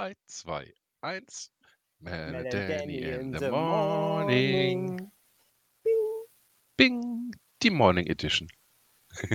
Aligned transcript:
3, 0.00 0.16
2, 0.28 0.72
1. 1.02 1.50
Mel 2.00 2.44
Danny 2.48 3.02
in 3.02 3.36
the 3.38 3.50
morning. 3.50 5.12
Bing. 6.78 7.34
Die 7.62 7.68
Morning 7.68 8.06
Edition. 8.06 8.48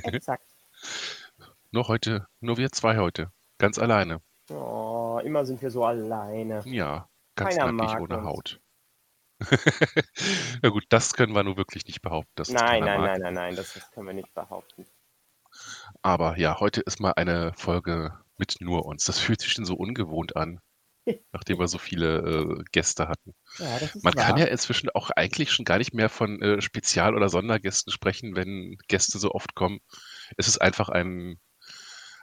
Exakt. 0.05 0.43
Nur 1.71 1.87
heute, 1.87 2.25
nur 2.39 2.57
wir 2.57 2.71
zwei 2.71 2.97
heute. 2.97 3.31
Ganz 3.59 3.77
alleine. 3.77 4.21
Oh, 4.49 5.21
immer 5.23 5.45
sind 5.45 5.61
wir 5.61 5.69
so 5.69 5.85
alleine. 5.85 6.63
Ja, 6.65 7.09
ganz 7.35 7.57
Keiner 7.57 7.71
nackig 7.71 7.99
ohne 7.99 8.17
uns. 8.17 8.25
Haut. 8.25 8.61
Na 10.63 10.69
gut, 10.69 10.85
das 10.89 11.13
können 11.13 11.35
wir 11.35 11.43
nur 11.43 11.57
wirklich 11.57 11.85
nicht 11.85 12.01
behaupten. 12.01 12.41
Nein, 12.53 12.83
nein, 12.83 13.01
nein, 13.01 13.21
nein, 13.21 13.33
nein, 13.35 13.55
das 13.55 13.91
können 13.91 14.07
wir 14.07 14.13
nicht 14.13 14.33
behaupten. 14.33 14.87
Aber 16.01 16.39
ja, 16.39 16.59
heute 16.59 16.81
ist 16.81 16.99
mal 16.99 17.11
eine 17.11 17.53
Folge 17.53 18.17
mit 18.37 18.57
nur 18.61 18.85
uns. 18.85 19.05
Das 19.05 19.19
fühlt 19.19 19.41
sich 19.41 19.51
schon 19.51 19.65
so 19.65 19.75
ungewohnt 19.75 20.35
an, 20.35 20.59
nachdem 21.33 21.59
wir 21.59 21.67
so 21.67 21.77
viele 21.77 22.19
äh, 22.19 22.63
Gäste 22.71 23.07
hatten. 23.07 23.33
Ja, 23.59 23.79
Man 24.03 24.13
kann 24.15 24.37
wahr. 24.37 24.39
ja 24.39 24.45
inzwischen 24.45 24.89
auch 24.91 25.09
eigentlich 25.11 25.51
schon 25.51 25.65
gar 25.65 25.77
nicht 25.77 25.93
mehr 25.93 26.09
von 26.09 26.41
äh, 26.41 26.61
Spezial- 26.61 27.15
oder 27.15 27.29
Sondergästen 27.29 27.91
sprechen, 27.91 28.35
wenn 28.35 28.77
Gäste 28.87 29.19
so 29.19 29.31
oft 29.31 29.55
kommen. 29.55 29.79
Es 30.37 30.47
ist 30.47 30.59
einfach 30.59 30.89
ein, 30.89 31.39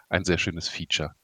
ein 0.09 0.25
sehr 0.25 0.39
schönes 0.39 0.69
Feature. 0.69 1.15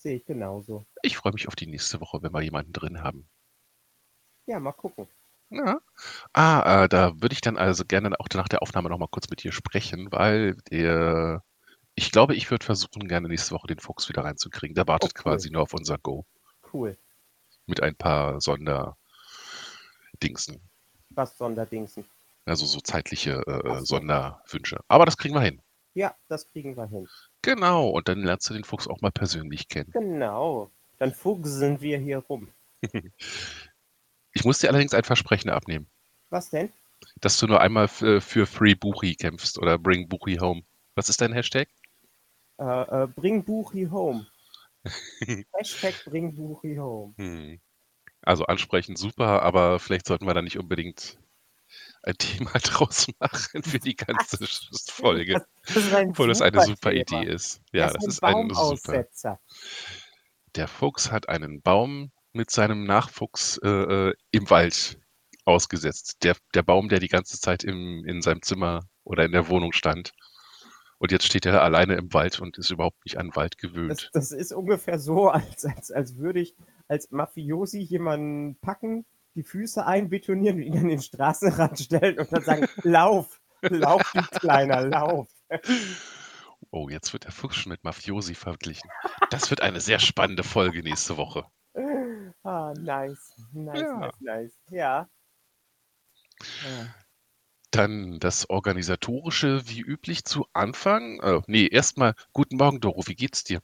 Sehe 0.00 0.16
ich 0.16 0.24
genauso. 0.24 0.86
Ich 1.02 1.18
freue 1.18 1.34
mich 1.34 1.46
auf 1.46 1.56
die 1.56 1.66
nächste 1.66 2.00
Woche, 2.00 2.22
wenn 2.22 2.32
wir 2.32 2.40
jemanden 2.40 2.72
drin 2.72 3.02
haben. 3.02 3.28
Ja, 4.46 4.58
mal 4.60 4.72
gucken. 4.72 5.08
Ja. 5.50 5.80
Ah, 6.32 6.84
äh, 6.84 6.88
da 6.88 7.12
würde 7.20 7.34
ich 7.34 7.42
dann 7.42 7.58
also 7.58 7.84
gerne 7.84 8.18
auch 8.18 8.28
nach 8.34 8.48
der 8.48 8.62
Aufnahme 8.62 8.88
nochmal 8.88 9.08
kurz 9.10 9.28
mit 9.30 9.42
dir 9.42 9.52
sprechen, 9.52 10.08
weil 10.12 10.56
der, 10.70 11.42
ich 12.00 12.12
glaube, 12.12 12.34
ich 12.34 12.50
würde 12.50 12.64
versuchen, 12.64 13.06
gerne 13.08 13.28
nächste 13.28 13.54
Woche 13.54 13.66
den 13.66 13.78
Fuchs 13.78 14.08
wieder 14.08 14.24
reinzukriegen. 14.24 14.74
Der 14.74 14.86
wartet 14.88 15.12
Oh, 15.14 15.18
cool. 15.18 15.22
quasi 15.22 15.50
nur 15.50 15.62
auf 15.62 15.74
unser 15.74 15.98
Go 15.98 16.24
Cool. 16.72 16.96
mit 17.66 17.82
ein 17.82 17.94
paar 17.94 18.40
Sonderdingsen. 18.40 18.96
Was 21.10 21.36
Sonderdingsen. 21.36 22.04
Also 22.46 22.64
so 22.66 22.80
zeitliche 22.80 23.42
äh, 23.46 23.78
so. 23.80 23.84
Sonderwünsche. 23.84 24.80
Aber 24.88 25.04
das 25.04 25.16
kriegen 25.16 25.34
wir 25.34 25.42
hin. 25.42 25.60
Ja, 25.94 26.14
das 26.28 26.46
kriegen 26.48 26.76
wir 26.76 26.86
hin. 26.86 27.06
Genau, 27.42 27.90
und 27.90 28.08
dann 28.08 28.22
lernst 28.22 28.48
du 28.48 28.54
den 28.54 28.64
Fuchs 28.64 28.86
auch 28.88 29.00
mal 29.02 29.10
persönlich 29.12 29.68
kennen. 29.68 29.90
Genau. 29.92 30.70
Dann 30.98 31.12
fuchsen 31.12 31.80
wir 31.80 31.98
hier 31.98 32.18
rum. 32.18 32.48
Ich 34.32 34.44
muss 34.44 34.58
dir 34.60 34.68
allerdings 34.68 34.94
ein 34.94 35.02
Versprechen 35.02 35.50
abnehmen, 35.50 35.88
Was 36.28 36.50
denn? 36.50 36.72
dass 37.20 37.36
du 37.38 37.48
nur 37.48 37.60
einmal 37.60 37.88
für, 37.88 38.20
für 38.20 38.46
Free 38.46 38.76
Buchi 38.76 39.16
kämpfst 39.16 39.58
oder 39.58 39.76
Bring 39.76 40.08
Buchi 40.08 40.36
Home. 40.36 40.62
Was 40.94 41.08
ist 41.08 41.20
dein 41.20 41.32
Hashtag? 41.32 41.68
Äh, 42.60 43.04
äh, 43.04 43.06
bring 43.06 43.42
Buchi 43.42 43.86
home. 43.90 44.26
Hashtag 45.56 45.94
bring 46.04 46.34
Buchi 46.34 46.76
home. 46.76 47.14
Hm. 47.16 47.60
Also 48.22 48.44
ansprechend 48.44 48.98
super, 48.98 49.42
aber 49.42 49.78
vielleicht 49.78 50.06
sollten 50.06 50.26
wir 50.26 50.34
da 50.34 50.42
nicht 50.42 50.58
unbedingt 50.58 51.18
ein 52.02 52.16
Thema 52.18 52.50
draus 52.62 53.06
machen 53.18 53.62
für 53.62 53.78
die 53.78 53.96
ganze 53.96 54.46
Folge, 54.92 55.44
Das 55.66 55.76
ist 55.76 55.94
ein 55.94 56.10
obwohl 56.10 56.28
das 56.28 56.42
eine 56.42 56.60
super 56.62 56.90
Thema. 56.90 57.22
Idee 57.22 57.32
ist. 57.32 57.62
Ja, 57.72 57.90
das 57.90 58.06
ist 58.06 58.22
ein 58.22 58.50
ein 58.50 58.54
super. 58.54 59.06
Der 60.56 60.68
Fuchs 60.68 61.10
hat 61.10 61.28
einen 61.28 61.62
Baum 61.62 62.10
mit 62.32 62.50
seinem 62.50 62.84
Nachwuchs 62.84 63.58
äh, 63.62 63.68
äh, 63.68 64.14
im 64.32 64.50
Wald 64.50 64.98
ausgesetzt. 65.44 66.22
Der, 66.22 66.36
der 66.54 66.62
Baum, 66.62 66.88
der 66.88 67.00
die 67.00 67.08
ganze 67.08 67.40
Zeit 67.40 67.64
im, 67.64 68.04
in 68.04 68.20
seinem 68.20 68.42
Zimmer 68.42 68.84
oder 69.04 69.24
in 69.24 69.32
der 69.32 69.48
Wohnung 69.48 69.72
stand. 69.72 70.12
Und 71.00 71.12
jetzt 71.12 71.24
steht 71.24 71.46
er 71.46 71.62
alleine 71.62 71.94
im 71.94 72.12
Wald 72.12 72.40
und 72.40 72.58
ist 72.58 72.70
überhaupt 72.70 73.02
nicht 73.06 73.16
an 73.16 73.34
Wald 73.34 73.54
Das, 73.54 73.60
gewöhnt. 73.62 74.10
das 74.12 74.32
ist 74.32 74.52
ungefähr 74.52 74.98
so, 74.98 75.28
als, 75.30 75.64
als, 75.64 75.90
als 75.90 76.16
würde 76.16 76.40
ich 76.40 76.54
als 76.88 77.10
Mafiosi 77.10 77.80
jemanden 77.80 78.56
packen, 78.60 79.06
die 79.34 79.42
Füße 79.42 79.86
einbetonieren 79.86 80.56
und 80.58 80.62
ihn 80.62 80.76
an 80.78 80.88
den 80.88 81.00
Straßenrand 81.00 81.78
stellen 81.80 82.18
und 82.18 82.30
dann 82.30 82.42
sagen, 82.42 82.68
lauf, 82.82 83.40
lauf, 83.62 84.02
du 84.12 84.20
Kleiner, 84.38 84.82
lauf. 84.86 85.28
Oh, 86.72 86.88
jetzt 86.88 87.12
wird 87.14 87.24
der 87.24 87.32
Fuchs 87.32 87.56
schon 87.56 87.70
mit 87.72 87.82
Mafiosi 87.82 88.34
verglichen. 88.34 88.88
Das 89.30 89.50
wird 89.50 89.60
eine 89.62 89.80
sehr 89.80 89.98
spannende 89.98 90.44
Folge 90.44 90.82
nächste 90.84 91.16
Woche. 91.16 91.46
Ah, 92.44 92.72
nice, 92.78 93.34
nice, 93.52 93.80
Ja. 93.80 93.98
nice, 93.98 94.20
nice. 94.20 94.60
Ja. 94.70 95.08
Ja. 96.40 96.94
Dann 97.70 98.18
das 98.18 98.50
Organisatorische 98.50 99.62
wie 99.66 99.80
üblich 99.80 100.24
zu 100.24 100.46
Anfang. 100.52 101.20
Äh, 101.20 101.40
nee, 101.46 101.66
erstmal 101.66 102.14
guten 102.32 102.56
Morgen, 102.56 102.80
Doro. 102.80 103.06
Wie 103.06 103.14
geht's 103.14 103.44
dir? 103.44 103.60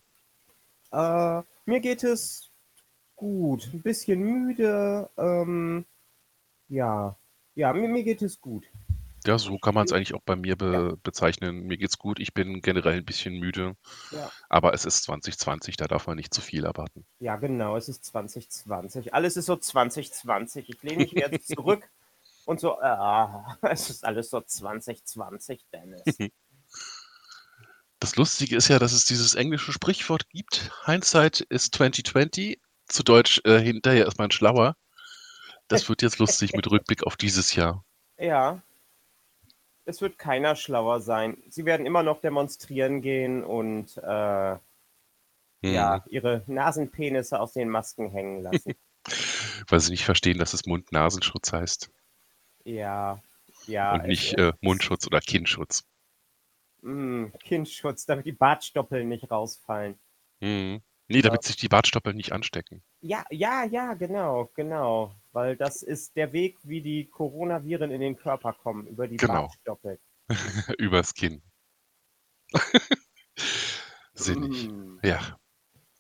Äh, 0.93 1.43
mir 1.65 1.81
geht 1.81 2.05
es 2.05 2.51
gut. 3.17 3.69
Ein 3.73 3.83
bisschen 3.83 4.21
müde. 4.21 5.11
Ähm, 5.17 5.85
ja. 6.69 7.17
Ja, 7.55 7.73
mir, 7.73 7.89
mir 7.89 8.05
geht 8.05 8.23
es 8.23 8.41
gut. 8.41 8.67
Ja, 9.27 9.39
so 9.39 9.59
kann 9.59 9.75
man 9.75 9.87
es 9.87 9.93
eigentlich 9.93 10.15
auch 10.15 10.23
bei 10.25 10.37
mir 10.37 10.55
be 10.55 10.97
bezeichnen. 11.03 11.67
Mir 11.67 11.77
geht's 11.79 11.99
gut. 11.99 12.21
Ich 12.21 12.33
bin 12.33 12.61
generell 12.61 12.99
ein 12.99 13.05
bisschen 13.05 13.41
müde. 13.41 13.75
Ja. 14.13 14.31
Aber 14.49 14.73
es 14.73 14.85
ist 14.85 15.03
2020, 15.03 15.77
da 15.77 15.89
darf 15.89 16.07
man 16.07 16.17
nicht 16.17 16.33
zu 16.33 16.41
viel 16.41 16.65
erwarten. 16.65 17.05
Ja, 17.19 17.35
genau, 17.35 17.77
es 17.77 17.89
ist 17.89 18.05
2020. 18.05 19.15
Alles 19.15 19.37
ist 19.37 19.47
so 19.47 19.57
2020. 19.57 20.69
Ich 20.69 20.83
lehne 20.83 20.99
mich 20.99 21.11
jetzt 21.13 21.49
zurück 21.49 21.91
und 22.47 22.61
so, 22.61 22.81
ah, 22.81 23.59
es 23.63 23.91
ist 23.91 24.05
alles 24.05 24.31
so 24.31 24.41
2020, 24.41 25.67
Dennis. 25.73 26.03
Das 27.99 28.17
Lustige 28.17 28.57
ist 28.57 28.69
ja, 28.69 28.79
dass 28.79 28.93
es 28.93 29.05
dieses 29.05 29.35
englische 29.35 29.73
Sprichwort 29.73 30.29
gibt. 30.31 30.71
Hindsight 30.85 31.41
ist 31.41 31.75
2020. 31.75 32.61
Zu 32.87 33.03
Deutsch, 33.03 33.41
äh, 33.45 33.59
hinterher 33.59 34.07
ist 34.07 34.19
man 34.19 34.31
schlauer. 34.31 34.77
Das 35.67 35.89
wird 35.89 36.03
jetzt 36.03 36.21
lustig 36.21 36.55
mit 36.55 36.71
Rückblick 36.71 37.05
auf 37.05 37.17
dieses 37.17 37.55
Jahr. 37.55 37.85
Ja, 38.19 38.63
es 39.85 40.01
wird 40.01 40.17
keiner 40.17 40.57
schlauer 40.57 41.01
sein. 41.01 41.37
Sie 41.51 41.67
werden 41.67 41.85
immer 41.85 42.03
noch 42.03 42.23
demonstrieren 42.23 43.03
gehen 43.03 43.45
und 43.45 43.95
äh, 43.99 44.57
ja, 45.61 46.03
ihre 46.09 46.43
Nasenpenisse 46.47 47.39
aus 47.39 47.53
den 47.53 47.69
Masken 47.69 48.11
hängen 48.11 48.41
lassen. 48.41 48.73
Weil 49.69 49.81
sie 49.81 49.91
nicht 49.91 50.07
verstehen, 50.07 50.39
dass 50.39 50.55
es 50.55 50.65
Mund-Nasenschutz 50.65 51.53
heißt 51.53 51.91
ja, 52.67 53.23
ja. 53.67 53.95
und 53.95 54.07
nicht 54.07 54.35
äh, 54.35 54.53
Mundschutz 54.61 55.07
oder 55.07 55.21
Kinnschutz. 55.21 55.85
Mm, 56.83 57.27
Kindschutz, 57.41 58.07
damit 58.07 58.27
die 58.27 58.33
Bartstoppeln 58.33 59.09
nicht 59.09 59.31
rausfallen. 59.31 59.99
Hm. 60.41 60.83
Nee, 61.09 61.23
damit 61.23 61.45
sich 61.45 61.57
die 61.57 61.69
Bartstoppeln 61.69 62.17
nicht 62.17 62.33
anstecken. 62.33 62.83
Ja, 63.01 63.25
ja, 63.31 63.65
ja, 63.65 63.95
genau, 63.95 64.51
genau. 64.55 65.15
Weil 65.33 65.57
das 65.57 65.83
ist 65.83 66.17
der 66.17 66.33
Weg, 66.33 66.59
wie 66.65 66.83
die 66.83 67.07
Coronaviren 67.07 67.93
in 67.93 68.01
den 68.01 68.17
Körper 68.17 68.53
kommen, 68.53 68.87
über 68.89 69.07
die 69.07 69.17
Genau. 69.17 69.43
Bartstoppel. 69.43 70.01
Übers 70.79 71.15
Kinn. 71.15 71.43
Sinnig. 74.15 74.69
Mm. 74.69 74.99
Ja. 75.05 75.39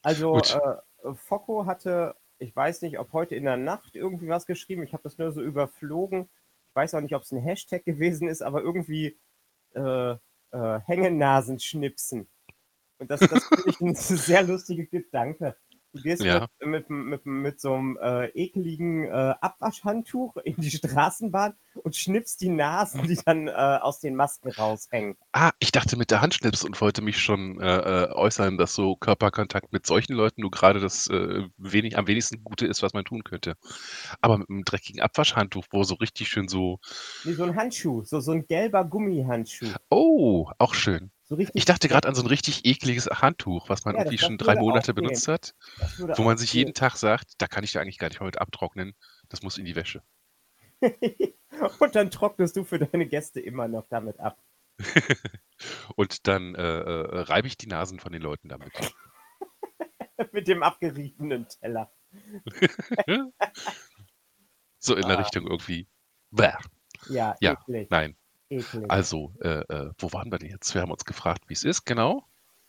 Also, 0.02 0.38
äh, 0.38 1.14
Focko 1.14 1.66
hatte, 1.66 2.16
ich 2.38 2.54
weiß 2.54 2.82
nicht, 2.82 2.98
ob 2.98 3.12
heute 3.12 3.36
in 3.36 3.44
der 3.44 3.56
Nacht 3.56 3.94
irgendwie 3.94 4.28
was 4.28 4.46
geschrieben. 4.46 4.82
Ich 4.82 4.92
habe 4.92 5.02
das 5.04 5.18
nur 5.18 5.30
so 5.30 5.40
überflogen. 5.40 6.28
Weiß 6.76 6.94
auch 6.94 7.00
nicht, 7.00 7.14
ob 7.14 7.22
es 7.22 7.32
ein 7.32 7.40
Hashtag 7.40 7.86
gewesen 7.86 8.28
ist, 8.28 8.42
aber 8.42 8.60
irgendwie 8.62 9.18
äh, 9.74 10.10
äh, 10.10 10.80
Hängenasenschnipsen. 10.84 12.28
Und 12.98 13.10
das, 13.10 13.20
das 13.20 13.44
finde 13.46 13.70
ich 13.70 13.80
ein 13.80 13.94
sehr 13.94 14.42
lustiger 14.42 14.84
Gedanke. 14.84 15.56
Du 15.96 16.02
gehst 16.02 16.22
Ja. 16.22 16.46
mit, 16.60 16.90
mit, 16.90 16.90
mit, 16.90 17.26
mit 17.26 17.60
so 17.60 17.74
einem 17.74 17.98
äh, 18.00 18.26
ekligen 18.28 19.04
äh, 19.04 19.34
Abwaschhandtuch 19.40 20.36
in 20.44 20.56
die 20.56 20.70
Straßenbahn 20.70 21.54
und 21.82 21.96
schnippst 21.96 22.40
die 22.40 22.48
Nasen, 22.48 23.06
die 23.06 23.18
dann 23.24 23.48
äh, 23.48 23.52
aus 23.52 24.00
den 24.00 24.14
Masken 24.14 24.50
raushängen. 24.50 25.16
Ah, 25.32 25.52
ich 25.58 25.72
dachte 25.72 25.96
mit 25.96 26.10
der 26.10 26.20
Hand 26.20 26.34
schnippst 26.34 26.64
und 26.64 26.80
wollte 26.80 27.02
mich 27.02 27.18
schon 27.18 27.60
äh, 27.60 28.04
äh, 28.04 28.12
äußern, 28.12 28.58
dass 28.58 28.74
so 28.74 28.96
Körperkontakt 28.96 29.72
mit 29.72 29.86
solchen 29.86 30.14
Leuten 30.14 30.42
nur 30.42 30.50
gerade 30.50 30.80
das 30.80 31.08
äh, 31.08 31.44
wenig, 31.56 31.96
am 31.96 32.06
wenigsten 32.06 32.42
Gute 32.44 32.66
ist, 32.66 32.82
was 32.82 32.92
man 32.92 33.04
tun 33.04 33.24
könnte. 33.24 33.54
Aber 34.20 34.38
mit 34.38 34.48
einem 34.50 34.64
dreckigen 34.64 35.00
Abwaschhandtuch, 35.00 35.64
wo 35.70 35.82
so 35.84 35.94
richtig 35.96 36.28
schön 36.28 36.48
so, 36.48 36.78
Wie 37.24 37.32
so 37.34 37.44
ein 37.44 37.56
Handschuh, 37.56 38.02
so, 38.04 38.20
so 38.20 38.32
ein 38.32 38.46
gelber 38.46 38.84
Gummihandschuh. 38.84 39.72
oh, 39.90 40.50
auch 40.58 40.74
schön. 40.74 41.10
So 41.28 41.36
Ich 41.54 41.64
dachte 41.64 41.88
gerade 41.88 42.06
an 42.08 42.14
so 42.14 42.22
ein 42.22 42.28
richtig 42.28 42.64
ekliges 42.64 43.06
Handtuch, 43.06 43.68
was 43.68 43.84
man 43.84 43.94
Ja, 43.94 44.02
irgendwie 44.02 44.16
das- 44.16 44.26
schon 44.26 44.38
drei 44.38 44.54
Monate 44.54 44.94
benutzt 44.94 45.26
hat, 45.26 45.54
wo 46.16 46.22
man 46.22 46.38
sich 46.38 46.52
jeden 46.52 46.72
Tag 46.74 46.96
sagt, 46.96 47.32
da 47.38 47.46
kann 47.48 47.64
ich 47.64 47.72
da 47.72 47.80
eigentlich 47.80 47.98
gar 47.98 48.08
nicht 48.08 48.20
heute 48.20 48.40
abtrocknen, 48.40 48.94
das 49.28 49.42
muss 49.42 49.58
in 49.58 49.64
die 49.64 49.74
Wäsche. 49.74 50.02
Und 51.80 51.94
dann 51.96 52.10
trocknest 52.10 52.56
du 52.56 52.64
für 52.64 52.78
deine 52.78 53.06
Gäste 53.06 53.40
immer 53.40 53.66
noch 53.66 53.86
damit 53.88 54.20
ab. 54.20 54.40
Und 55.96 56.26
dann 56.28 56.54
äh, 56.54 56.60
äh, 56.80 57.20
reibe 57.22 57.48
ich 57.48 57.56
die 57.56 57.66
Nasen 57.66 57.98
von 57.98 58.12
den 58.12 58.22
Leuten 58.22 58.48
damit. 58.48 58.72
Mit 60.32 60.48
dem 60.48 60.62
abgeriebenen 60.62 61.48
Teller. 61.48 61.90
So 64.78 64.94
in 64.94 65.02
der 65.08 65.18
Ah. 65.18 65.20
Richtung 65.22 65.46
irgendwie. 65.46 65.88
Bäh. 66.30 66.52
Ja, 67.08 67.36
Ja, 67.40 67.52
eklig. 67.52 67.88
Nein. 67.90 68.16
Eklig. 68.50 68.84
Also, 68.90 69.32
äh, 69.40 69.60
äh, 69.68 69.90
wo 69.98 70.12
waren 70.12 70.30
wir 70.30 70.38
denn 70.38 70.50
jetzt? 70.50 70.74
Wir 70.74 70.82
haben 70.82 70.90
uns 70.90 71.04
gefragt, 71.04 71.42
wie 71.48 71.54
es 71.54 71.64
ist, 71.64 71.84
genau. 71.84 72.24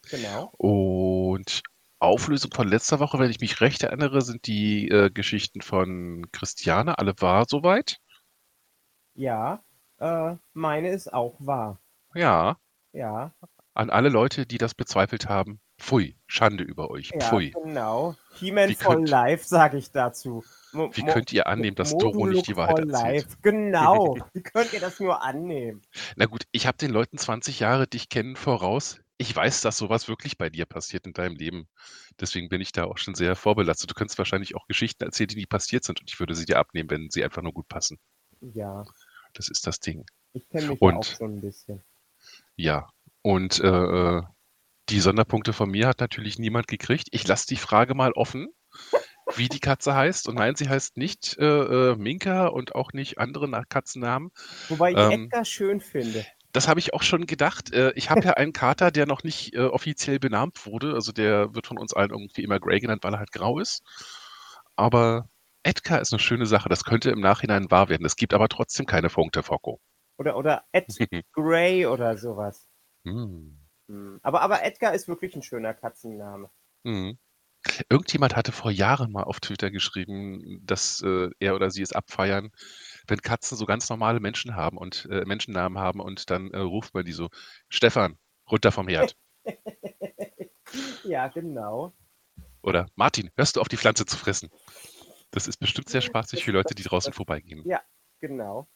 genau. 0.09 0.51
Und 0.57 1.61
Auflösung 1.99 2.51
von 2.53 2.67
letzter 2.67 2.99
Woche, 2.99 3.17
wenn 3.19 3.31
ich 3.31 3.39
mich 3.39 3.59
recht 3.61 3.83
erinnere, 3.83 4.21
sind 4.21 4.45
die 4.47 4.87
äh, 4.89 5.09
Geschichten 5.09 5.61
von 5.61 6.25
Christiane 6.31 6.97
alle 6.99 7.13
wahr 7.19 7.45
soweit? 7.47 7.99
Ja, 9.15 9.63
äh, 9.99 10.35
meine 10.53 10.89
ist 10.89 11.11
auch 11.11 11.35
wahr. 11.39 11.79
Ja. 12.13 12.57
Ja. 12.93 13.31
An 13.73 13.89
alle 13.89 14.09
Leute, 14.09 14.45
die 14.45 14.57
das 14.57 14.73
bezweifelt 14.73 15.27
haben, 15.27 15.59
pfui, 15.79 16.15
Schande 16.27 16.63
über 16.63 16.89
euch, 16.89 17.11
Ja, 17.13 17.19
pfui. 17.19 17.51
genau. 17.63 18.15
He-Man 18.35 18.73
for 18.75 18.95
könnt- 18.95 19.09
Life, 19.09 19.45
sage 19.47 19.77
ich 19.77 19.91
dazu. 19.91 20.43
Wie 20.93 21.03
könnt 21.03 21.31
ihr 21.33 21.47
annehmen, 21.47 21.75
dass 21.75 21.97
Doro 21.97 22.25
nicht 22.25 22.47
die 22.47 22.55
Wahrheit 22.55 22.79
erzählt? 22.79 22.91
Life. 23.25 23.37
Genau. 23.41 24.17
Wie 24.33 24.41
könnt 24.43 24.73
ihr 24.73 24.79
das 24.79 24.99
nur 24.99 25.21
annehmen? 25.23 25.81
Na 26.15 26.25
gut, 26.25 26.43
ich 26.51 26.67
habe 26.67 26.77
den 26.77 26.91
Leuten 26.91 27.17
20 27.17 27.59
Jahre 27.59 27.87
dich 27.87 28.09
kennen 28.09 28.35
voraus. 28.35 28.99
Ich 29.19 29.35
weiß, 29.35 29.61
dass 29.61 29.77
sowas 29.77 30.07
wirklich 30.07 30.37
bei 30.37 30.49
dir 30.49 30.65
passiert 30.65 31.07
in 31.07 31.13
deinem 31.13 31.35
Leben. 31.35 31.67
Deswegen 32.19 32.49
bin 32.49 32.61
ich 32.61 32.71
da 32.71 32.83
auch 32.85 32.97
schon 32.99 33.15
sehr 33.15 33.35
vorbelastet. 33.35 33.89
Du 33.89 33.95
könntest 33.95 34.17
wahrscheinlich 34.19 34.55
auch 34.55 34.67
Geschichten 34.67 35.03
erzählen, 35.03 35.27
die 35.29 35.37
nie 35.37 35.45
passiert 35.47 35.83
sind 35.83 35.99
und 35.99 36.09
ich 36.09 36.19
würde 36.19 36.35
sie 36.35 36.45
dir 36.45 36.59
abnehmen, 36.59 36.89
wenn 36.91 37.09
sie 37.09 37.23
einfach 37.23 37.41
nur 37.41 37.53
gut 37.53 37.67
passen. 37.67 37.97
Ja, 38.41 38.83
Das 39.33 39.49
ist 39.49 39.65
das 39.65 39.79
Ding. 39.79 40.05
ich 40.33 40.47
kenne 40.49 40.67
mich 40.67 40.81
Und- 40.81 40.97
auch 40.97 41.03
schon 41.03 41.37
ein 41.37 41.41
bisschen. 41.41 41.83
Ja. 42.55 42.89
Und 43.23 43.59
äh, 43.59 43.67
äh, 43.67 44.23
die 44.89 44.99
Sonderpunkte 44.99 45.51
von 45.51 45.69
mir 45.69 45.87
hat 45.87 45.99
natürlich 45.99 46.39
niemand 46.39 46.67
gekriegt. 46.67 47.07
Ich 47.11 47.27
lasse 47.27 47.47
die 47.47 47.55
Frage 47.57 47.93
mal 47.95 48.11
offen, 48.13 48.47
wie 49.37 49.49
die 49.49 49.59
Katze 49.59 49.95
heißt. 49.95 50.27
Und 50.27 50.35
nein, 50.35 50.55
sie 50.55 50.69
heißt 50.69 50.97
nicht 50.97 51.37
äh, 51.37 51.45
äh, 51.91 51.95
Minka 51.95 52.47
und 52.47 52.75
auch 52.75 52.93
nicht 52.93 53.17
andere 53.17 53.47
Na- 53.47 53.63
Katzennamen. 53.65 54.31
Wobei 54.69 54.91
ich 54.91 54.97
ähm, 54.97 55.25
Edgar 55.25 55.45
schön 55.45 55.79
finde. 55.79 56.25
Das 56.53 56.67
habe 56.67 56.79
ich 56.79 56.93
auch 56.93 57.03
schon 57.03 57.25
gedacht. 57.25 57.73
Äh, 57.73 57.91
ich 57.95 58.09
habe 58.09 58.21
ja 58.23 58.33
einen 58.33 58.53
Kater, 58.53 58.91
der 58.91 59.05
noch 59.05 59.23
nicht 59.23 59.53
äh, 59.53 59.59
offiziell 59.65 60.19
benannt 60.19 60.65
wurde. 60.65 60.93
Also 60.93 61.11
der 61.11 61.53
wird 61.53 61.67
von 61.67 61.77
uns 61.77 61.93
allen 61.93 62.11
irgendwie 62.11 62.43
immer 62.43 62.59
Grey 62.59 62.79
genannt, 62.79 63.03
weil 63.03 63.13
er 63.13 63.19
halt 63.19 63.31
grau 63.31 63.59
ist. 63.59 63.83
Aber 64.75 65.29
Edgar 65.63 66.01
ist 66.01 66.13
eine 66.13 66.19
schöne 66.19 66.45
Sache. 66.45 66.69
Das 66.69 66.83
könnte 66.83 67.11
im 67.11 67.19
Nachhinein 67.19 67.69
wahr 67.69 67.89
werden. 67.89 68.05
Es 68.05 68.15
gibt 68.15 68.33
aber 68.33 68.47
trotzdem 68.47 68.85
keine 68.85 69.09
Funkte 69.09 69.43
Focko. 69.43 69.79
Oder, 70.17 70.37
oder 70.37 70.63
Ed 70.71 70.87
Grey 71.33 71.85
oder 71.85 72.17
sowas. 72.17 72.67
Hm. 73.05 73.59
Hm. 73.87 74.19
Aber, 74.23 74.41
aber 74.41 74.63
Edgar 74.63 74.93
ist 74.93 75.07
wirklich 75.07 75.35
ein 75.35 75.43
schöner 75.43 75.73
Katzenname. 75.73 76.49
Mhm. 76.83 77.17
Irgendjemand 77.89 78.35
hatte 78.35 78.51
vor 78.51 78.71
Jahren 78.71 79.11
mal 79.11 79.23
auf 79.23 79.39
Twitter 79.39 79.71
geschrieben, 79.71 80.61
dass 80.65 81.01
äh, 81.01 81.29
er 81.39 81.55
oder 81.55 81.71
sie 81.71 81.81
es 81.81 81.93
abfeiern, 81.93 82.51
wenn 83.07 83.21
Katzen 83.21 83.57
so 83.57 83.65
ganz 83.65 83.89
normale 83.89 84.19
Menschen 84.19 84.55
haben 84.55 84.77
und 84.77 85.07
äh, 85.11 85.25
Menschennamen 85.25 85.77
haben 85.79 85.99
und 85.99 86.29
dann 86.29 86.51
äh, 86.51 86.59
ruft 86.59 86.93
man 86.93 87.05
die 87.05 87.13
so, 87.13 87.29
Stefan, 87.69 88.17
runter 88.49 88.71
vom 88.71 88.87
Herd. 88.87 89.15
Ja, 91.03 91.27
genau. 91.29 91.93
Oder 92.61 92.87
Martin, 92.95 93.31
hörst 93.35 93.55
du 93.55 93.61
auf 93.61 93.69
die 93.69 93.77
Pflanze 93.77 94.05
zu 94.05 94.17
fressen? 94.17 94.49
Das 95.31 95.47
ist 95.47 95.57
bestimmt 95.57 95.89
sehr 95.89 96.01
spaßig 96.01 96.43
für 96.43 96.51
Leute, 96.51 96.75
die 96.75 96.83
draußen 96.83 97.13
vorbeigehen. 97.13 97.63
Ja, 97.65 97.81
genau. 98.19 98.67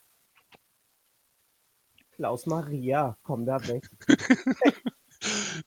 Klaus 2.12 2.46
Maria, 2.46 3.18
komm 3.24 3.46
da 3.46 3.68
weg. 3.68 3.90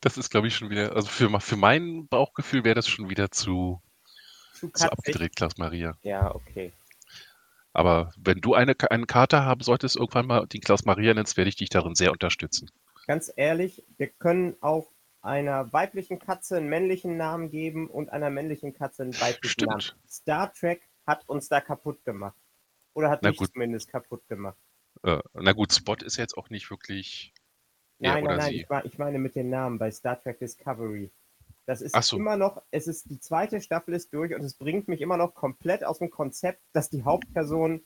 Das 0.01 0.17
ist, 0.19 0.31
glaube 0.31 0.49
ich, 0.49 0.56
schon 0.56 0.71
wieder, 0.71 0.95
also 0.97 1.09
für, 1.09 1.41
für 1.41 1.56
mein 1.56 2.09
Bauchgefühl 2.09 2.65
wäre 2.65 2.75
das 2.75 2.89
schon 2.89 3.09
wieder 3.09 3.31
zu, 3.31 3.81
Zu 4.55 4.71
zu 4.73 4.91
abgedreht, 4.91 5.37
Klaus 5.37 5.56
Maria. 5.59 5.97
Ja, 6.03 6.35
okay. 6.35 6.73
Aber 7.73 8.12
wenn 8.17 8.41
du 8.41 8.55
eine, 8.55 8.75
einen 8.91 9.06
Kater 9.06 9.45
haben 9.45 9.61
solltest, 9.62 9.97
irgendwann 9.97 10.27
mal 10.27 10.47
den 10.47 10.61
Klaus 10.61 10.85
Maria 10.85 11.12
nennst, 11.12 11.37
werde 11.37 11.49
ich 11.49 11.56
dich 11.56 11.71
darin 11.71 11.95
sehr 11.95 12.12
unterstützen. 12.12 12.71
Ganz 13.06 13.33
ehrlich, 13.35 13.85
wir 13.97 14.09
können 14.09 14.56
auch 14.61 14.91
einer 15.23 15.73
weiblichen 15.73 16.19
Katze 16.19 16.56
einen 16.56 16.69
männlichen 16.69 17.17
Namen 17.17 17.51
geben 17.51 17.89
und 17.89 18.11
einer 18.11 18.31
männlichen 18.31 18.75
Katze 18.75 19.03
einen 19.03 19.21
weiblichen 19.21 19.53
Stimmt. 19.53 19.71
Namen. 19.71 19.83
Star 20.09 20.53
Trek 20.53 20.89
hat 21.06 21.29
uns 21.29 21.49
da 21.49 21.61
kaputt 21.61 22.05
gemacht. 22.05 22.37
Oder 22.95 23.11
hat 23.11 23.23
Na 23.23 23.31
mich 23.31 23.39
gut. 23.39 23.51
zumindest 23.53 23.89
kaputt 23.91 24.27
gemacht. 24.29 24.56
Äh, 25.03 25.19
na 25.33 25.53
gut, 25.53 25.73
Spot 25.73 25.97
ist 25.97 26.17
jetzt 26.17 26.39
auch 26.39 26.51
nicht 26.51 26.71
wirklich. 26.71 27.33
Nein, 27.99 28.25
oder 28.25 28.37
nein, 28.37 28.46
nein, 28.46 28.55
ich, 28.55 28.69
mein- 28.69 28.87
ich 28.87 28.99
meine 28.99 29.19
mit 29.19 29.35
den 29.37 29.50
Namen 29.50 29.79
bei 29.79 29.91
Star 29.91 30.20
Trek 30.23 30.38
Discovery. 30.38 31.11
Das 31.67 31.81
ist 31.81 31.94
so. 32.02 32.17
immer 32.19 32.37
noch, 32.37 32.61
es 32.70 32.87
ist, 32.87 33.08
die 33.11 33.19
zweite 33.20 33.61
Staffel 33.61 33.94
ist 33.94 34.12
durch 34.12 34.35
und 34.35 34.43
es 34.44 34.55
bringt 34.55 34.87
mich 34.88 35.00
immer 35.00 35.17
noch 35.17 35.35
komplett 35.35 35.82
aus 35.85 35.99
dem 35.99 36.11
Konzept, 36.11 36.61
dass 36.73 36.91
die 36.91 37.05
Hauptperson 37.05 37.82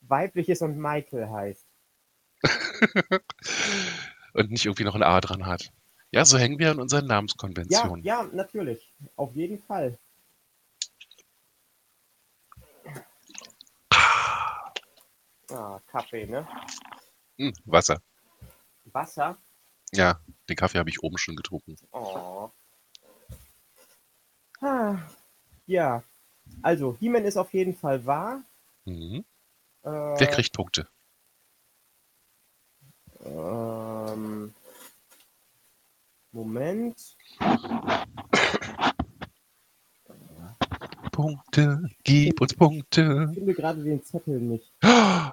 weiblich 0.00 0.48
ist 0.48 0.62
und 0.62 0.76
Michael 0.78 1.28
heißt. 1.30 1.66
Und 4.34 4.50
nicht 4.50 4.66
irgendwie 4.66 4.84
noch 4.84 4.94
ein 4.94 5.02
A 5.02 5.18
dran 5.22 5.46
hat. 5.46 5.72
Ja, 6.10 6.26
so 6.26 6.36
hängen 6.36 6.58
wir 6.58 6.70
an 6.70 6.78
unseren 6.78 7.04
Ja, 7.06 7.08
Namenskonventionen. 7.14 8.04
ja, 8.04 8.24
natürlich. 8.32 8.92
Auf 9.16 9.34
jeden 9.34 9.58
Fall. 9.58 9.98
Ah, 15.50 15.80
Kaffee, 15.86 16.26
ne? 16.26 16.46
Hm, 17.38 17.52
Wasser. 17.64 18.00
Wasser. 18.96 19.36
Ja, 19.92 20.18
den 20.48 20.56
Kaffee 20.56 20.78
habe 20.78 20.88
ich 20.88 21.02
oben 21.02 21.18
schon 21.18 21.36
getrunken. 21.36 21.76
Oh. 21.92 22.50
Ah, 24.60 24.96
ja. 25.66 26.02
Also, 26.62 26.96
He-Man 26.98 27.26
ist 27.26 27.36
auf 27.36 27.52
jeden 27.52 27.76
Fall 27.76 28.04
wahr. 28.06 28.42
Mhm. 28.86 29.24
Äh, 29.82 29.90
Wer 29.90 30.26
kriegt 30.28 30.52
Punkte? 30.54 30.88
Ähm, 33.22 34.54
Moment. 36.32 37.16
Punkte, 41.12 41.88
gib 42.02 42.40
uns 42.40 42.54
Punkte. 42.54 43.26
Ich 43.30 43.38
finde 43.38 43.54
gerade 43.54 43.82
den 43.84 44.02
Zettel 44.02 44.40
nicht. 44.40 44.72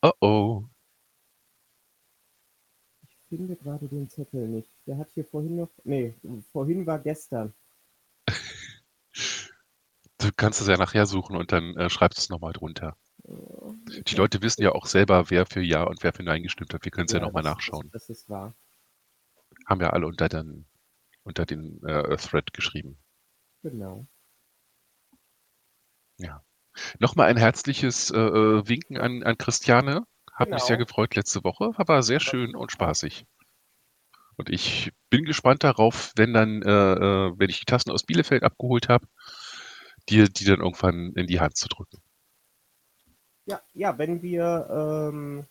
Oh 0.00 0.12
oh. 0.20 0.64
Ich 3.27 3.27
finde 3.38 3.54
gerade 3.54 3.86
den 3.86 4.08
Zettel 4.08 4.48
nicht. 4.48 4.68
Der 4.86 4.98
hat 4.98 5.10
hier 5.14 5.24
vorhin 5.24 5.54
noch. 5.54 5.70
Nee, 5.84 6.12
vorhin 6.50 6.86
war 6.86 6.98
gestern. 6.98 7.54
Du 10.18 10.30
kannst 10.34 10.60
es 10.60 10.66
ja 10.66 10.76
nachher 10.76 11.06
suchen 11.06 11.36
und 11.36 11.52
dann 11.52 11.76
äh, 11.76 11.88
schreibst 11.88 12.18
du 12.18 12.22
es 12.22 12.28
nochmal 12.30 12.52
drunter. 12.52 12.96
Die 13.22 14.16
Leute 14.16 14.42
wissen 14.42 14.62
ja 14.62 14.72
auch 14.72 14.86
selber, 14.86 15.30
wer 15.30 15.46
für 15.46 15.60
Ja 15.60 15.84
und 15.84 16.02
wer 16.02 16.12
für 16.12 16.24
Nein 16.24 16.42
gestimmt 16.42 16.74
hat. 16.74 16.84
Wir 16.84 16.90
können 16.90 17.06
es 17.06 17.12
ja, 17.12 17.20
nochmal 17.20 17.44
das- 17.44 17.52
nachschauen. 17.54 17.88
Das, 17.92 18.08
das 18.08 18.18
ist 18.18 18.28
wahr. 18.28 18.56
Haben 19.66 19.80
ja 19.82 19.90
alle 19.90 20.06
unter 20.06 20.28
den, 20.28 20.66
unter 21.22 21.46
den 21.46 21.80
äh, 21.84 22.16
Thread 22.16 22.52
geschrieben. 22.52 22.98
Genau. 23.62 24.06
Nochmal 27.00 27.28
ein 27.28 27.36
herzliches 27.36 28.10
äh, 28.10 28.18
äh, 28.18 28.68
Winken 28.68 28.98
an, 28.98 29.22
an 29.24 29.36
Christiane. 29.36 30.06
Hat 30.38 30.48
mich 30.50 30.58
Genau. 30.58 30.66
sehr 30.66 30.76
gefreut 30.76 31.16
letzte 31.16 31.42
Woche. 31.44 31.72
War 31.76 32.02
sehr 32.02 32.20
schön 32.20 32.54
und 32.54 32.70
spaßig. 32.70 33.26
Und 34.36 34.50
ich 34.50 34.92
bin 35.10 35.24
gespannt 35.24 35.64
darauf, 35.64 36.12
wenn 36.16 36.32
dann, 36.32 36.62
äh, 36.62 36.68
äh, 36.70 37.32
wenn 37.36 37.50
ich 37.50 37.58
die 37.58 37.64
Tassen 37.64 37.90
aus 37.90 38.04
Bielefeld 38.04 38.44
abgeholt 38.44 38.88
habe, 38.88 39.06
dir 40.08 40.28
die 40.28 40.44
dann 40.44 40.60
irgendwann 40.60 41.12
in 41.14 41.26
die 41.26 41.40
Hand 41.40 41.56
zu 41.56 41.68
drücken. 41.68 41.98
Ja, 43.46 43.60
ja, 43.72 43.98
wenn 43.98 44.22
wir 44.22 44.68
ähm, 45.10 45.46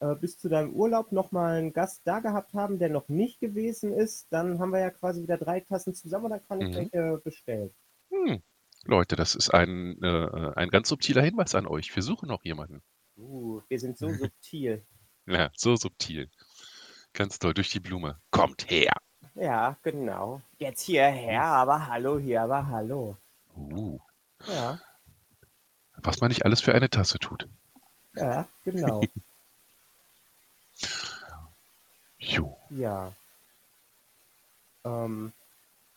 äh, 0.00 0.14
bis 0.16 0.38
zu 0.38 0.48
deinem 0.48 0.72
Urlaub 0.74 1.12
nochmal 1.12 1.56
einen 1.58 1.72
Gast 1.72 2.02
da 2.04 2.20
gehabt 2.20 2.54
haben, 2.54 2.78
der 2.78 2.90
noch 2.90 3.08
nicht 3.08 3.40
gewesen 3.40 3.92
ist, 3.92 4.28
dann 4.30 4.58
haben 4.60 4.70
wir 4.70 4.80
ja 4.80 4.90
quasi 4.90 5.22
wieder 5.22 5.38
drei 5.38 5.60
Tassen 5.60 5.94
zusammen 5.94 6.26
und 6.26 6.30
dann 6.32 6.46
kann 6.46 6.60
ich 6.60 6.68
Mhm. 6.68 6.74
welche 6.74 7.20
bestellen. 7.24 7.74
Hm. 8.10 8.42
Leute, 8.84 9.16
das 9.16 9.34
ist 9.34 9.50
ein, 9.50 10.00
äh, 10.02 10.52
ein 10.56 10.68
ganz 10.70 10.88
subtiler 10.88 11.22
Hinweis 11.22 11.54
an 11.54 11.66
euch. 11.66 11.94
Wir 11.96 12.02
suchen 12.02 12.28
noch 12.28 12.44
jemanden. 12.44 12.82
Uh, 13.18 13.60
wir 13.68 13.80
sind 13.80 13.98
so 13.98 14.08
subtil. 14.14 14.82
Ja, 15.26 15.50
so 15.54 15.76
subtil. 15.76 16.30
Ganz 17.12 17.38
toll, 17.38 17.54
durch 17.54 17.70
die 17.70 17.80
Blume. 17.80 18.18
Kommt 18.30 18.70
her. 18.70 18.92
Ja, 19.34 19.76
genau. 19.82 20.40
Jetzt 20.58 20.82
hierher, 20.82 21.42
aber 21.42 21.86
hallo, 21.86 22.18
hier, 22.18 22.42
aber 22.42 22.66
hallo. 22.68 23.16
Uh, 23.56 23.98
Ja, 24.46 24.78
was 25.96 26.20
man 26.20 26.28
nicht 26.28 26.44
alles 26.44 26.60
für 26.60 26.74
eine 26.74 26.88
Tasse 26.90 27.18
tut. 27.18 27.48
ja, 28.14 28.46
genau. 28.64 29.02
Jo. 32.20 32.58
ja. 32.70 33.12
Ähm, 34.84 35.32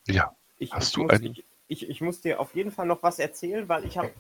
Ja. 0.08 0.36
ich, 0.58 0.72
Hast 0.72 0.88
ich, 0.90 0.94
du 0.94 1.02
muss, 1.04 1.12
einen- 1.12 1.32
ich, 1.32 1.44
ich, 1.72 1.90
ich 1.90 2.02
muss 2.02 2.20
dir 2.20 2.40
auf 2.42 2.54
jeden 2.54 2.70
Fall 2.72 2.86
noch 2.86 3.02
was 3.02 3.18
erzählen, 3.18 3.70
weil 3.70 3.86
ich 3.86 3.98
habe 3.98 4.12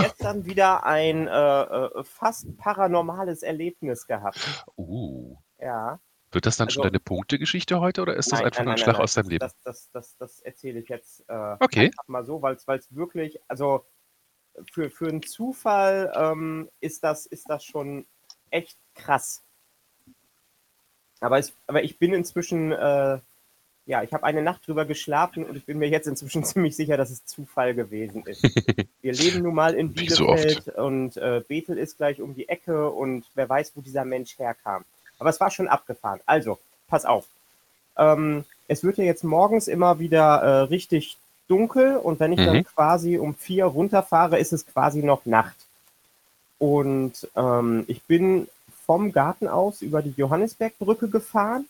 gestern 0.00 0.46
wieder 0.46 0.84
ein 0.84 1.28
äh, 1.28 1.62
äh, 1.62 2.04
fast 2.04 2.56
paranormales 2.56 3.42
Erlebnis 3.42 4.06
gehabt. 4.06 4.64
Uh. 4.76 5.36
Ja. 5.60 6.00
Wird 6.32 6.46
das 6.46 6.56
dann 6.56 6.70
schon 6.70 6.82
Also- 6.82 6.90
deine 6.90 7.00
Punktegeschichte 7.00 7.80
heute 7.80 8.00
oder 8.00 8.16
ist 8.16 8.32
das 8.32 8.38
Nein, 8.38 8.46
einfach 8.46 8.64
nein, 8.64 8.70
ein 8.70 8.78
Schlag 8.78 8.98
aus 8.98 9.12
deinem 9.14 9.28
Leben? 9.28 9.40
Das, 9.40 9.54
das, 9.62 9.90
das, 9.92 10.16
das 10.16 10.40
erzähle 10.40 10.80
ich 10.80 10.88
jetzt 10.88 11.20
äh, 11.28 11.56
Okay. 11.60 11.86
einfach 11.86 12.08
mal 12.08 12.24
so, 12.24 12.40
weil 12.40 12.56
es 12.56 12.94
wirklich, 12.94 13.38
also 13.46 13.84
für, 14.72 14.88
für 14.88 15.08
einen 15.08 15.22
Zufall 15.22 16.10
ähm, 16.16 16.70
ist, 16.80 17.04
das, 17.04 17.26
ist 17.26 17.48
das 17.50 17.62
schon 17.62 18.06
echt 18.50 18.78
krass. 18.94 19.42
Aber, 21.20 21.38
es, 21.38 21.54
aber 21.66 21.82
ich 21.82 21.98
bin 21.98 22.14
inzwischen 22.14 22.72
äh, 22.72 23.18
ja, 23.86 24.02
ich 24.02 24.12
habe 24.12 24.24
eine 24.24 24.42
Nacht 24.42 24.66
drüber 24.66 24.84
geschlafen 24.84 25.44
und 25.44 25.56
ich 25.56 25.64
bin 25.64 25.78
mir 25.78 25.88
jetzt 25.88 26.06
inzwischen 26.06 26.44
ziemlich 26.44 26.76
sicher, 26.76 26.96
dass 26.96 27.10
es 27.10 27.24
Zufall 27.24 27.74
gewesen 27.74 28.24
ist. 28.26 28.42
Wir 29.02 29.12
leben 29.12 29.42
nun 29.42 29.54
mal 29.54 29.74
in 29.74 29.94
Wie 29.96 30.08
so. 30.08 30.26
Bielefeld 30.26 30.68
und 30.76 31.16
äh, 31.16 31.42
Bethel 31.46 31.78
ist 31.78 31.96
gleich 31.96 32.20
um 32.20 32.34
die 32.34 32.48
Ecke 32.48 32.90
und 32.90 33.24
wer 33.34 33.48
weiß, 33.48 33.72
wo 33.76 33.80
dieser 33.80 34.04
Mensch 34.04 34.36
herkam. 34.38 34.84
Aber 35.18 35.30
es 35.30 35.38
war 35.40 35.50
schon 35.50 35.68
abgefahren. 35.68 36.20
Also, 36.26 36.58
pass 36.88 37.04
auf. 37.04 37.24
Ähm, 37.96 38.44
es 38.68 38.82
wird 38.82 38.98
ja 38.98 39.04
jetzt 39.04 39.22
morgens 39.24 39.68
immer 39.68 40.00
wieder 40.00 40.42
äh, 40.42 40.60
richtig 40.62 41.16
dunkel 41.48 41.96
und 41.96 42.18
wenn 42.18 42.32
ich 42.32 42.44
dann 42.44 42.56
Mhm. 42.58 42.64
quasi 42.64 43.18
um 43.18 43.34
vier 43.36 43.66
runterfahre, 43.66 44.38
ist 44.38 44.52
es 44.52 44.66
quasi 44.66 45.02
noch 45.04 45.24
Nacht. 45.26 45.56
Und 46.58 47.28
ähm, 47.36 47.84
ich 47.86 48.02
bin 48.02 48.48
vom 48.86 49.12
Garten 49.12 49.46
aus 49.46 49.82
über 49.82 50.02
die 50.02 50.14
Johannisbergbrücke 50.16 51.08
gefahren. 51.08 51.66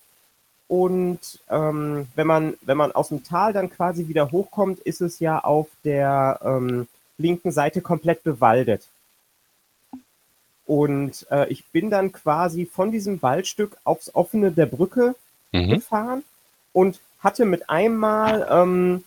Und 0.68 1.20
ähm, 1.48 2.08
wenn 2.16 2.26
man, 2.26 2.54
wenn 2.62 2.76
man 2.76 2.92
aus 2.92 3.08
dem 3.10 3.22
Tal 3.22 3.52
dann 3.52 3.70
quasi 3.70 4.08
wieder 4.08 4.32
hochkommt, 4.32 4.80
ist 4.80 5.00
es 5.00 5.20
ja 5.20 5.38
auf 5.38 5.68
der 5.84 6.40
ähm, 6.42 6.88
linken 7.18 7.52
Seite 7.52 7.80
komplett 7.80 8.24
bewaldet. 8.24 8.88
Und 10.66 11.26
äh, 11.30 11.48
ich 11.48 11.64
bin 11.66 11.90
dann 11.90 12.10
quasi 12.10 12.66
von 12.66 12.90
diesem 12.90 13.22
Waldstück 13.22 13.76
aufs 13.84 14.14
offene 14.14 14.50
der 14.50 14.66
Brücke 14.66 15.14
Mhm. 15.52 15.70
gefahren 15.70 16.24
und 16.72 16.98
hatte 17.20 17.44
mit 17.44 17.70
einmal 17.70 18.46
ähm, 18.50 19.04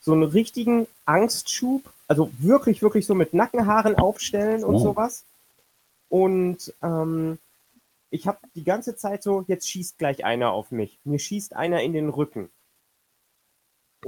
so 0.00 0.12
einen 0.12 0.22
richtigen 0.22 0.86
Angstschub, 1.04 1.82
also 2.06 2.30
wirklich, 2.38 2.82
wirklich 2.82 3.04
so 3.04 3.14
mit 3.16 3.34
Nackenhaaren 3.34 3.96
aufstellen 3.96 4.62
und 4.62 4.76
Oh. 4.76 4.78
sowas. 4.78 5.24
Und 6.08 6.72
ähm, 6.82 7.38
ich 8.12 8.26
habe 8.26 8.38
die 8.54 8.62
ganze 8.62 8.94
Zeit 8.94 9.22
so, 9.22 9.42
jetzt 9.48 9.68
schießt 9.68 9.96
gleich 9.98 10.24
einer 10.24 10.52
auf 10.52 10.70
mich. 10.70 10.98
Mir 11.04 11.18
schießt 11.18 11.56
einer 11.56 11.80
in 11.82 11.94
den 11.94 12.10
Rücken. 12.10 12.50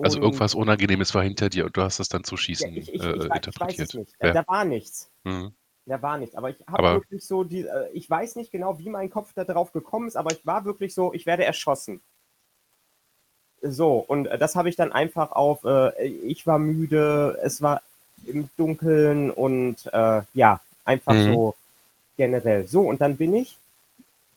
Also 0.02 0.18
Und- 0.18 0.24
irgendwas 0.24 0.54
Unangenehmes 0.54 1.14
war 1.14 1.22
hinter 1.22 1.48
dir 1.48 1.64
und 1.66 1.76
du 1.76 1.82
hast 1.82 1.98
das 2.00 2.08
dann 2.08 2.22
zu 2.22 2.34
Ja, 2.34 2.40
schießen 2.40 2.76
ich, 2.76 2.88
ich, 2.88 2.94
ich, 2.94 3.02
äh, 3.02 3.04
weiß- 3.06 3.14
ich 3.14 3.30
weiß 3.30 3.36
interpretiert. 3.36 3.88
es 3.88 3.94
nicht. 3.94 4.12
Ja. 4.20 4.32
Da 4.32 4.44
war 4.46 4.64
nichts. 4.64 5.10
Mhm. 5.24 5.52
Da 5.86 6.02
war 6.02 6.18
nichts. 6.18 6.34
Aber 6.34 6.50
ich 6.50 6.56
habe 6.66 6.82
wirklich 7.00 7.24
so, 7.24 7.44
die, 7.44 7.62
äh, 7.62 7.90
ich 7.92 8.08
weiß 8.08 8.36
nicht 8.36 8.50
genau, 8.52 8.78
wie 8.78 8.88
mein 8.90 9.08
Kopf 9.10 9.32
da 9.34 9.44
drauf 9.44 9.72
gekommen 9.72 10.06
ist, 10.08 10.16
aber 10.16 10.32
ich 10.32 10.44
war 10.44 10.64
wirklich 10.64 10.94
so, 10.94 11.12
ich 11.14 11.24
werde 11.26 11.44
erschossen. 11.44 12.00
So, 13.62 13.96
und 13.98 14.26
äh, 14.26 14.36
das 14.38 14.56
habe 14.56 14.68
ich 14.68 14.76
dann 14.76 14.92
einfach 14.92 15.32
auf, 15.32 15.64
äh, 15.64 16.04
ich 16.06 16.46
war 16.46 16.58
müde, 16.58 17.38
es 17.42 17.62
war 17.62 17.82
im 18.26 18.50
Dunkeln 18.56 19.30
und 19.30 19.86
äh, 19.92 20.22
ja, 20.34 20.60
einfach 20.84 21.14
Mhm. 21.14 21.32
so 21.32 21.54
generell. 22.16 22.66
So, 22.66 22.82
und 22.82 23.00
dann 23.00 23.16
bin 23.16 23.34
ich 23.34 23.56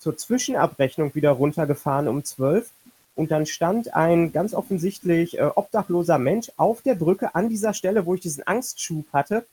zur 0.07 0.15
Zwischenabrechnung 0.15 1.15
wieder 1.15 1.31
runtergefahren 1.31 2.07
um 2.07 2.23
12 2.23 2.71
und 3.15 3.29
dann 3.29 3.45
stand 3.45 3.93
ein 3.93 4.31
ganz 4.31 4.53
offensichtlich 4.53 5.37
äh, 5.37 5.49
obdachloser 5.53 6.17
Mensch 6.17 6.49
auf 6.55 6.81
der 6.81 6.95
Brücke 6.95 7.35
an 7.35 7.49
dieser 7.49 7.73
Stelle, 7.73 8.05
wo 8.05 8.15
ich 8.15 8.21
diesen 8.21 8.47
Angstschub 8.47 9.05
hatte 9.11 9.45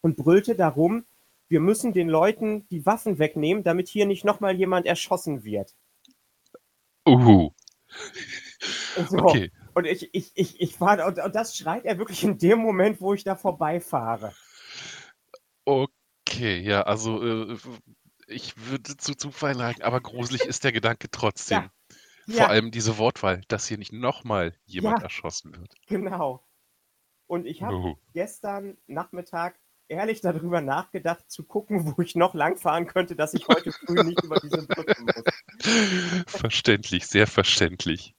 und 0.00 0.16
brüllte 0.16 0.56
darum, 0.56 1.04
wir 1.48 1.60
müssen 1.60 1.92
den 1.92 2.08
Leuten 2.08 2.66
die 2.72 2.84
Waffen 2.86 3.20
wegnehmen, 3.20 3.62
damit 3.62 3.86
hier 3.86 4.04
nicht 4.06 4.24
nochmal 4.24 4.56
jemand 4.56 4.84
erschossen 4.84 5.44
wird. 5.44 5.72
Uhu, 7.06 7.52
Und, 8.96 9.10
so. 9.10 9.18
okay. 9.18 9.52
und 9.74 9.86
ich, 9.86 10.12
ich, 10.12 10.32
ich, 10.34 10.60
ich 10.60 10.80
war, 10.80 11.06
und, 11.06 11.20
und 11.20 11.34
das 11.36 11.56
schreit 11.56 11.84
er 11.84 11.98
wirklich 11.98 12.24
in 12.24 12.36
dem 12.36 12.58
Moment, 12.58 13.00
wo 13.00 13.14
ich 13.14 13.22
da 13.22 13.36
vorbeifahre. 13.36 14.32
Okay, 15.64 16.62
ja, 16.62 16.82
also 16.82 17.22
äh, 17.22 17.56
ich 18.28 18.56
würde 18.68 18.96
zu 18.96 19.14
Zufall 19.14 19.54
neigen, 19.54 19.82
aber 19.82 20.00
gruselig 20.00 20.44
ist 20.44 20.64
der 20.64 20.72
Gedanke 20.72 21.10
trotzdem. 21.10 21.70
Ja. 22.26 22.36
Vor 22.36 22.48
allem 22.48 22.70
diese 22.70 22.98
Wortwahl, 22.98 23.40
dass 23.48 23.66
hier 23.66 23.78
nicht 23.78 23.92
nochmal 23.92 24.54
jemand 24.66 24.98
Ja. 24.98 25.04
erschossen 25.04 25.56
wird. 25.58 25.74
Genau. 25.86 26.44
Und 27.26 27.46
ich 27.46 27.62
habe 27.62 27.76
Uhu. 27.76 27.96
gestern 28.12 28.76
Nachmittag 28.86 29.58
ehrlich 29.88 30.20
darüber 30.20 30.60
nachgedacht, 30.60 31.30
zu 31.30 31.44
gucken, 31.44 31.96
wo 31.96 32.02
ich 32.02 32.14
noch 32.14 32.34
langfahren 32.34 32.86
könnte, 32.86 33.16
dass 33.16 33.32
ich 33.32 33.48
heute 33.48 33.72
früh 33.72 34.02
nicht 34.04 34.22
über 34.22 34.38
diese 34.40 34.66
Brücke 34.66 34.94
muss. 35.02 36.24
Verständlich, 36.26 37.06
sehr 37.06 37.26
verständlich. 37.26 38.14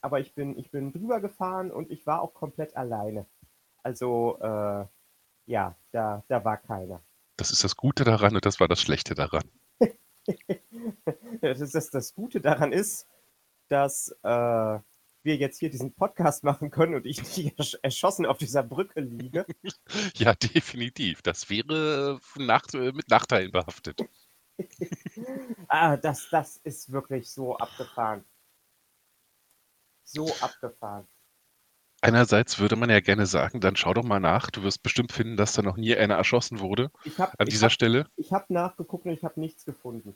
Aber 0.00 0.20
ich 0.20 0.34
bin, 0.34 0.56
ich 0.56 0.70
bin 0.70 0.92
drüber 0.92 1.20
gefahren 1.20 1.72
und 1.72 1.90
ich 1.90 2.06
war 2.06 2.20
auch 2.22 2.32
komplett 2.34 2.76
alleine. 2.76 3.26
Also, 3.82 4.38
äh, 4.40 4.86
ja, 5.46 5.76
da, 5.90 6.24
da 6.28 6.44
war 6.44 6.58
keiner. 6.58 7.02
Das 7.36 7.50
ist 7.50 7.64
das 7.64 7.76
Gute 7.76 8.04
daran 8.04 8.34
und 8.34 8.46
das 8.46 8.60
war 8.60 8.68
das 8.68 8.80
Schlechte 8.80 9.14
daran. 9.14 9.50
Das, 11.40 11.60
ist, 11.60 11.74
das, 11.76 11.90
das 11.90 12.14
Gute 12.14 12.40
daran 12.40 12.72
ist, 12.72 13.06
dass 13.68 14.08
äh, 14.24 14.78
wir 15.26 15.36
jetzt 15.36 15.58
hier 15.58 15.70
diesen 15.70 15.92
Podcast 15.94 16.42
machen 16.44 16.70
können 16.70 16.94
und 16.94 17.06
ich 17.06 17.22
nicht 17.22 17.58
ersch 17.58 17.76
erschossen 17.82 18.26
auf 18.26 18.38
dieser 18.38 18.62
Brücke 18.62 19.00
liege. 19.00 19.46
Ja, 20.16 20.34
definitiv. 20.34 21.22
Das 21.22 21.50
wäre 21.50 22.20
nach, 22.36 22.64
äh, 22.74 22.92
mit 22.92 23.08
Nachteilen 23.08 23.52
behaftet. 23.52 24.00
Ah, 25.68 25.96
das, 25.98 26.28
das 26.30 26.56
ist 26.58 26.90
wirklich 26.90 27.30
so 27.30 27.56
abgefahren. 27.58 28.24
So 30.04 30.32
abgefahren. 30.40 31.06
Einerseits 32.06 32.58
würde 32.58 32.76
man 32.76 32.88
ja 32.90 33.00
gerne 33.00 33.26
sagen, 33.26 33.60
dann 33.60 33.76
schau 33.76 33.92
doch 33.94 34.04
mal 34.04 34.20
nach. 34.20 34.50
Du 34.50 34.62
wirst 34.62 34.82
bestimmt 34.82 35.12
finden, 35.12 35.36
dass 35.36 35.52
da 35.54 35.62
noch 35.62 35.76
nie 35.76 35.96
einer 35.96 36.14
erschossen 36.14 36.60
wurde 36.60 36.90
Ich 37.04 37.18
habe 37.18 37.32
an 37.38 37.46
dieser 37.46 37.66
hab, 37.66 37.72
Stelle. 37.72 38.06
ich 38.16 38.32
hab 38.32 38.48
nachgeguckt 38.50 39.06
und 39.06 39.12
ich 39.12 39.24
habe 39.24 39.40
nichts 39.40 39.64
gefunden. 39.64 40.14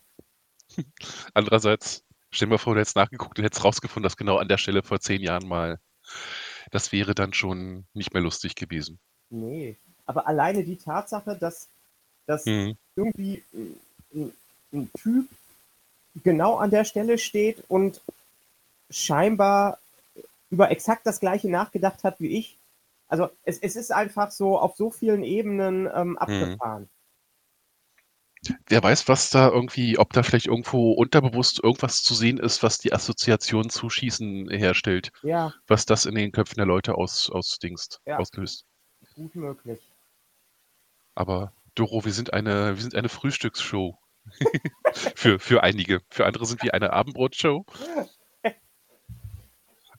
Andererseits, 1.35 2.05
stell 2.31 2.47
dir 2.47 2.55
mal 2.55 2.59
vor, 2.59 2.75
du 2.75 2.81
hättest 2.81 2.97
nachgeguckt 2.97 3.39
und 3.39 3.45
hättest 3.45 3.65
rausgefunden, 3.65 4.05
dass 4.05 4.17
genau 4.17 4.37
an 4.39 4.49
der 4.49 4.59
Stelle 4.59 4.83
vor 4.83 5.01
zehn 5.01 5.21
Jahren 5.21 5.49
mal. 5.49 5.79
Das 6.71 6.93
wäre 6.93 7.15
dann 7.15 7.33
schon 7.33 7.87
nicht 7.95 8.13
mehr 8.15 8.23
lustig 8.23 8.55
gewesen. 8.55 9.01
Nee. 9.31 9.77
Aber 10.07 10.27
alleine 10.27 10.65
die 10.65 10.77
Tatsache, 10.77 11.37
dass, 11.37 11.69
dass 12.27 12.47
Mhm. 12.47 12.77
irgendwie 12.97 13.43
ein, 14.15 14.33
ein 14.73 14.91
Typ 15.01 15.29
genau 16.23 16.57
an 16.57 16.71
der 16.71 16.85
Stelle 16.85 17.19
steht 17.19 17.63
und 17.69 18.01
scheinbar 18.91 19.79
über 20.51 20.71
exakt 20.71 21.07
das 21.07 21.21
gleiche 21.21 21.49
nachgedacht 21.51 22.05
hat 22.05 22.21
wie 22.21 22.39
ich. 22.39 22.59
Also 23.09 23.29
es, 23.45 23.59
es 23.59 23.77
ist 23.77 23.93
einfach 23.93 24.31
so 24.31 24.59
auf 24.59 24.77
so 24.77 24.91
vielen 24.91 25.23
Ebenen 25.25 25.89
ähm, 25.93 26.17
abgefahren. 26.19 26.89
Wer 28.69 28.83
weiß, 28.83 29.07
was 29.09 29.29
da 29.31 29.49
irgendwie, 29.49 29.99
ob 29.99 30.13
da 30.13 30.23
vielleicht 30.23 30.47
irgendwo 30.47 30.93
unterbewusst 30.93 31.63
irgendwas 31.63 32.03
zu 32.03 32.15
sehen 32.15 32.39
ist, 32.39 32.63
was 32.63 32.79
die 32.79 32.93
Assoziation 32.93 33.69
zu 33.69 33.91
Schießen 33.91 34.49
herstellt, 34.49 35.11
Ja, 35.23 35.53
was 35.67 35.85
das 35.85 36.07
in 36.07 36.15
den 36.15 36.33
Köpfen 36.33 36.57
der 36.57 36.67
Leute 36.67 36.95
aus, 36.95 37.29
ausdingst, 37.31 38.01
Ja. 38.07 38.17
auslöst. 38.17 38.65
gut 39.15 39.35
möglich. 39.35 39.81
Aber 41.15 41.53
Doro, 41.75 42.05
wir 42.05 42.13
sind 42.13 42.33
eine, 42.33 42.77
wir 42.77 42.83
sind 42.83 42.95
eine 42.95 43.09
Frühstücksshow. 43.09 43.99
für, 45.17 45.39
für 45.39 45.63
einige. 45.63 46.01
Für 46.09 46.25
andere 46.27 46.47
sind 46.47 46.63
wir 46.63 46.73
eine 46.75 46.93
Abendbrotshow. 46.93 47.65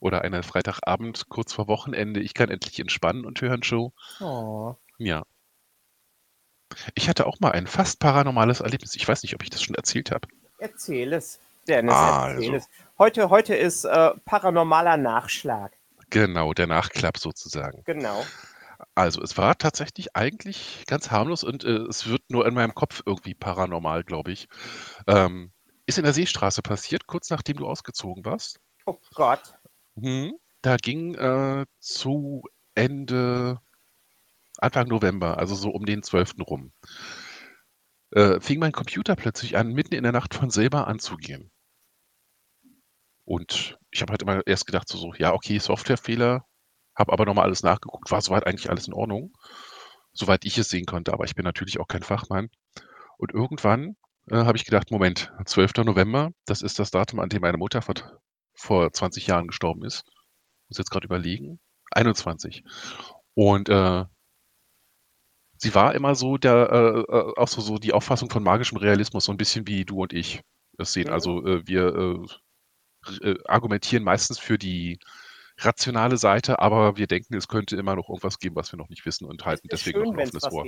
Oder 0.02 0.22
eine 0.22 0.42
Freitagabend 0.42 1.28
kurz 1.28 1.52
vor 1.52 1.68
Wochenende. 1.68 2.18
Ich 2.18 2.34
kann 2.34 2.50
endlich 2.50 2.80
entspannen 2.80 3.24
und 3.24 3.40
hören 3.40 3.62
Show. 3.62 3.92
Oh. 4.20 4.74
Ja. 4.98 5.22
Ich 6.96 7.08
hatte 7.08 7.24
auch 7.24 7.38
mal 7.38 7.52
ein 7.52 7.68
fast 7.68 8.00
paranormales 8.00 8.62
Erlebnis. 8.62 8.96
Ich 8.96 9.06
weiß 9.06 9.22
nicht, 9.22 9.32
ob 9.36 9.44
ich 9.44 9.50
das 9.50 9.62
schon 9.62 9.76
erzählt 9.76 10.10
habe. 10.10 10.26
Erzähl 10.58 11.12
es. 11.12 11.38
Dennis, 11.68 11.94
Also. 11.94 12.34
erzähl 12.42 12.54
es. 12.56 12.68
Heute, 12.98 13.30
heute 13.30 13.54
ist 13.54 13.84
äh, 13.84 14.10
paranormaler 14.24 14.96
Nachschlag. 14.96 15.72
Genau, 16.10 16.52
der 16.52 16.66
Nachklapp 16.66 17.16
sozusagen. 17.16 17.84
Genau. 17.84 18.26
Also, 18.96 19.22
es 19.22 19.38
war 19.38 19.56
tatsächlich 19.56 20.16
eigentlich 20.16 20.82
ganz 20.88 21.12
harmlos 21.12 21.44
und 21.44 21.62
äh, 21.62 21.84
es 21.88 22.08
wird 22.08 22.22
nur 22.28 22.44
in 22.48 22.54
meinem 22.54 22.74
Kopf 22.74 23.04
irgendwie 23.06 23.34
paranormal, 23.34 24.02
glaube 24.02 24.32
ich. 24.32 24.48
Ähm, 25.06 25.52
ist 25.86 25.98
in 25.98 26.04
der 26.04 26.12
Seestraße 26.12 26.62
passiert, 26.62 27.06
kurz 27.06 27.30
nachdem 27.30 27.58
du 27.58 27.68
ausgezogen 27.68 28.24
warst. 28.24 28.58
Oh 28.84 28.98
Gott. 29.14 29.54
Mhm. 29.96 30.34
Da 30.62 30.76
ging 30.76 31.14
äh, 31.14 31.66
zu 31.80 32.42
Ende, 32.74 33.60
Anfang 34.58 34.88
November, 34.88 35.36
also 35.38 35.54
so 35.54 35.70
um 35.70 35.84
den 35.84 36.02
12. 36.02 36.34
rum, 36.48 36.72
äh, 38.12 38.40
fing 38.40 38.58
mein 38.58 38.72
Computer 38.72 39.16
plötzlich 39.16 39.56
an, 39.56 39.72
mitten 39.72 39.94
in 39.94 40.02
der 40.02 40.12
Nacht 40.12 40.34
von 40.34 40.50
selber 40.50 40.86
anzugehen. 40.86 41.50
Und 43.24 43.78
ich 43.90 44.02
habe 44.02 44.12
halt 44.12 44.22
immer 44.22 44.46
erst 44.46 44.66
gedacht, 44.66 44.88
so, 44.88 44.98
so 44.98 45.14
ja, 45.14 45.32
okay, 45.32 45.58
Softwarefehler, 45.58 46.44
habe 46.94 47.12
aber 47.12 47.24
nochmal 47.24 47.44
alles 47.44 47.62
nachgeguckt, 47.62 48.10
war 48.10 48.20
soweit 48.20 48.46
eigentlich 48.46 48.70
alles 48.70 48.86
in 48.88 48.94
Ordnung, 48.94 49.32
soweit 50.12 50.44
ich 50.44 50.58
es 50.58 50.68
sehen 50.68 50.86
konnte, 50.86 51.12
aber 51.12 51.24
ich 51.24 51.34
bin 51.34 51.44
natürlich 51.44 51.80
auch 51.80 51.88
kein 51.88 52.02
Fachmann. 52.02 52.48
Und 53.18 53.32
irgendwann 53.32 53.96
äh, 54.30 54.36
habe 54.36 54.56
ich 54.58 54.64
gedacht, 54.64 54.90
Moment, 54.90 55.32
12. 55.46 55.84
November, 55.84 56.30
das 56.46 56.62
ist 56.62 56.78
das 56.78 56.90
Datum, 56.90 57.20
an 57.20 57.28
dem 57.28 57.42
meine 57.42 57.58
Mutter 57.58 57.82
vor, 57.82 57.94
vor 58.54 58.92
20 58.92 59.26
Jahren 59.26 59.48
gestorben 59.48 59.84
ist. 59.84 60.04
Muss 60.68 60.78
jetzt 60.78 60.90
gerade 60.90 61.06
überlegen. 61.06 61.60
21. 61.90 62.64
Und 63.34 63.68
äh, 63.68 64.04
sie 65.56 65.74
war 65.74 65.94
immer 65.94 66.14
so 66.14 66.36
der, 66.36 66.70
äh, 66.70 67.00
äh, 67.00 67.32
auch 67.36 67.48
so, 67.48 67.60
so 67.60 67.78
die 67.78 67.92
Auffassung 67.92 68.30
von 68.30 68.42
magischem 68.42 68.78
Realismus, 68.78 69.24
so 69.24 69.32
ein 69.32 69.38
bisschen 69.38 69.66
wie 69.66 69.84
du 69.84 70.02
und 70.02 70.12
ich 70.12 70.42
es 70.78 70.92
sehen. 70.92 71.08
Mhm. 71.08 71.12
Also 71.12 71.46
äh, 71.46 71.66
wir 71.66 71.94
äh, 71.94 73.30
äh, 73.30 73.38
argumentieren 73.46 74.04
meistens 74.04 74.38
für 74.38 74.58
die 74.58 74.98
rationale 75.58 76.16
Seite, 76.16 76.58
aber 76.58 76.96
wir 76.96 77.06
denken, 77.06 77.34
es 77.34 77.48
könnte 77.48 77.76
immer 77.76 77.94
noch 77.94 78.08
irgendwas 78.08 78.38
geben, 78.38 78.56
was 78.56 78.72
wir 78.72 78.78
noch 78.78 78.88
nicht 78.88 79.04
wissen 79.06 79.26
und 79.26 79.44
halten 79.44 79.68
deswegen 79.70 79.98
schön, 79.98 80.08
noch 80.08 80.18
ein 80.18 80.28
offenes 80.28 80.50
Ohr. 80.52 80.66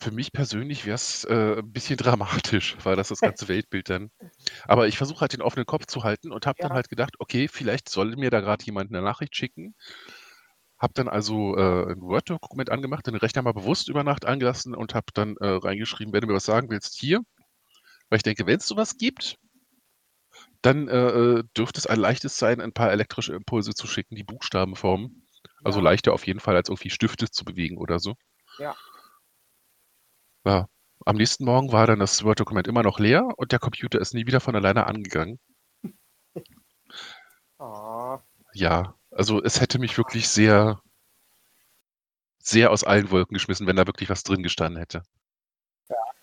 Für 0.00 0.12
mich 0.12 0.32
persönlich 0.32 0.86
wäre 0.86 0.94
es 0.94 1.24
äh, 1.24 1.58
ein 1.58 1.72
bisschen 1.72 1.96
dramatisch, 2.52 2.76
weil 2.84 2.96
das 2.96 3.08
das 3.08 3.20
ganze 3.20 3.48
Weltbild 3.48 3.90
dann. 3.90 4.10
Aber 4.68 4.86
ich 4.86 4.96
versuche 4.96 5.20
halt 5.20 5.32
den 5.32 5.42
offenen 5.42 5.66
Kopf 5.66 5.86
zu 5.86 6.04
halten 6.04 6.30
und 6.30 6.46
habe 6.46 6.58
ja. 6.60 6.68
dann 6.68 6.74
halt 6.74 6.88
gedacht, 6.88 7.14
okay, 7.18 7.48
vielleicht 7.48 7.88
soll 7.88 8.14
mir 8.16 8.30
da 8.30 8.40
gerade 8.40 8.64
jemand 8.64 8.90
eine 8.90 9.02
Nachricht 9.02 9.36
schicken. 9.36 9.74
Habe 10.78 10.92
dann 10.94 11.08
also 11.08 11.56
äh, 11.56 11.92
ein 11.92 12.00
Word-Dokument 12.00 12.70
angemacht, 12.70 13.06
den 13.08 13.16
Rechner 13.16 13.42
mal 13.42 13.52
bewusst 13.52 13.88
über 13.88 14.04
Nacht 14.04 14.24
angelassen 14.24 14.76
und 14.76 14.94
habe 14.94 15.06
dann 15.12 15.36
äh, 15.38 15.48
reingeschrieben, 15.48 16.12
wenn 16.12 16.20
du 16.20 16.28
mir 16.28 16.34
was 16.34 16.44
sagen 16.44 16.70
willst, 16.70 16.94
hier. 16.96 17.20
Weil 18.08 18.18
ich 18.18 18.22
denke, 18.22 18.46
wenn 18.46 18.58
es 18.58 18.66
sowas 18.68 18.96
gibt, 18.96 19.38
dann 20.62 20.88
äh, 20.88 21.08
äh, 21.08 21.44
dürfte 21.56 21.80
es 21.80 21.86
ein 21.86 21.98
leichtes 21.98 22.36
sein, 22.36 22.60
ein 22.60 22.72
paar 22.72 22.92
elektrische 22.92 23.34
Impulse 23.34 23.74
zu 23.74 23.88
schicken, 23.88 24.14
die 24.14 24.24
Buchstaben 24.24 24.76
formen. 24.76 25.26
Also 25.64 25.80
ja. 25.80 25.84
leichter 25.84 26.12
auf 26.12 26.26
jeden 26.26 26.40
Fall, 26.40 26.56
als 26.56 26.68
irgendwie 26.68 26.90
Stifte 26.90 27.30
zu 27.30 27.44
bewegen 27.44 27.78
oder 27.78 27.98
so. 27.98 28.14
Ja. 28.58 28.76
Ja. 30.48 30.66
Am 31.04 31.16
nächsten 31.16 31.44
Morgen 31.44 31.72
war 31.72 31.86
dann 31.86 31.98
das 31.98 32.24
Word-Dokument 32.24 32.66
immer 32.68 32.82
noch 32.82 32.98
leer 32.98 33.28
und 33.36 33.52
der 33.52 33.58
Computer 33.58 34.00
ist 34.00 34.14
nie 34.14 34.26
wieder 34.26 34.40
von 34.40 34.56
alleine 34.56 34.86
angegangen. 34.86 35.38
oh. 37.58 38.18
Ja, 38.54 38.94
also 39.10 39.42
es 39.42 39.60
hätte 39.60 39.78
mich 39.78 39.98
wirklich 39.98 40.26
sehr, 40.26 40.80
sehr 42.38 42.70
aus 42.70 42.82
allen 42.82 43.10
Wolken 43.10 43.34
geschmissen, 43.34 43.66
wenn 43.66 43.76
da 43.76 43.86
wirklich 43.86 44.08
was 44.08 44.22
drin 44.22 44.42
gestanden 44.42 44.78
hätte. 44.78 45.02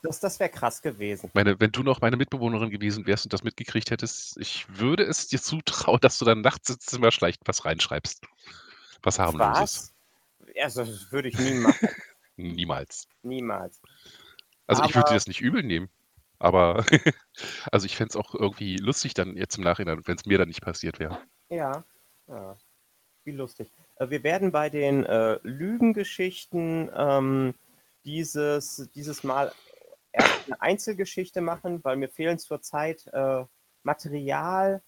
Das, 0.01 0.19
das 0.19 0.39
wäre 0.39 0.49
krass 0.49 0.81
gewesen. 0.81 1.29
Meine, 1.35 1.59
wenn 1.59 1.71
du 1.71 1.83
noch 1.83 2.01
meine 2.01 2.17
Mitbewohnerin 2.17 2.71
gewesen 2.71 3.05
wärst 3.05 3.25
und 3.25 3.33
das 3.33 3.43
mitgekriegt 3.43 3.91
hättest, 3.91 4.37
ich 4.37 4.65
würde 4.69 5.03
es 5.03 5.27
dir 5.27 5.39
zutrauen, 5.39 5.99
dass 6.01 6.17
du 6.17 6.25
dann 6.25 6.41
nachts 6.41 6.69
ins 6.69 6.85
Zimmer 6.85 7.11
schleicht 7.11 7.41
was 7.45 7.63
reinschreibst. 7.63 8.25
Was 9.03 9.19
harmloses. 9.19 9.59
Was? 9.59 9.93
Also, 10.63 10.83
das 10.83 11.11
würde 11.11 11.29
ich 11.29 11.37
nie 11.37 11.59
machen. 11.59 11.89
Niemals. 12.37 13.07
Niemals. 13.23 13.81
Also 14.67 14.81
aber, 14.81 14.89
ich 14.89 14.95
würde 14.95 15.09
dir 15.09 15.15
das 15.15 15.27
nicht 15.27 15.41
übel 15.41 15.63
nehmen. 15.63 15.89
Aber 16.39 16.85
also 17.71 17.85
ich 17.85 17.95
fände 17.95 18.09
es 18.09 18.15
auch 18.15 18.35
irgendwie 18.35 18.77
lustig 18.77 19.13
dann 19.13 19.37
jetzt 19.37 19.57
im 19.57 19.63
Nachhinein, 19.63 20.01
wenn 20.05 20.17
es 20.17 20.25
mir 20.25 20.37
dann 20.37 20.47
nicht 20.47 20.61
passiert 20.61 20.99
wäre. 20.99 21.19
Ja, 21.49 21.83
ja. 22.27 22.57
Wie 23.23 23.31
lustig. 23.31 23.71
Äh, 23.95 24.09
wir 24.09 24.23
werden 24.23 24.51
bei 24.51 24.69
den 24.69 25.05
äh, 25.05 25.39
Lügengeschichten 25.43 26.91
ähm, 26.95 27.55
dieses, 28.05 28.89
dieses 28.93 29.23
Mal 29.23 29.51
erst 30.11 30.45
eine 30.45 30.61
Einzelgeschichte 30.61 31.41
machen, 31.41 31.83
weil 31.83 31.97
mir 31.97 32.09
fehlen 32.09 32.37
zurzeit 32.37 33.07
äh, 33.13 33.43
Material 33.83 34.81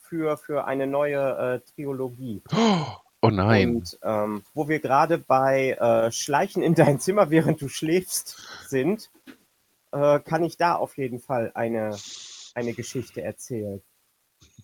für, 0.00 0.36
für 0.36 0.64
eine 0.64 0.86
neue 0.86 1.62
äh, 1.64 1.70
Trilogie. 1.72 2.42
Oh 3.22 3.30
nein. 3.30 3.76
Und 3.76 3.98
ähm, 4.02 4.42
wo 4.52 4.68
wir 4.68 4.80
gerade 4.80 5.16
bei 5.16 5.70
äh, 5.70 6.10
Schleichen 6.10 6.62
in 6.62 6.74
dein 6.74 6.98
Zimmer, 6.98 7.30
während 7.30 7.60
du 7.62 7.68
schläfst, 7.68 8.36
sind, 8.66 9.10
äh, 9.92 10.18
kann 10.18 10.42
ich 10.42 10.56
da 10.56 10.74
auf 10.74 10.98
jeden 10.98 11.20
Fall 11.20 11.52
eine, 11.54 11.96
eine 12.54 12.72
Geschichte 12.74 13.22
erzählen. 13.22 13.80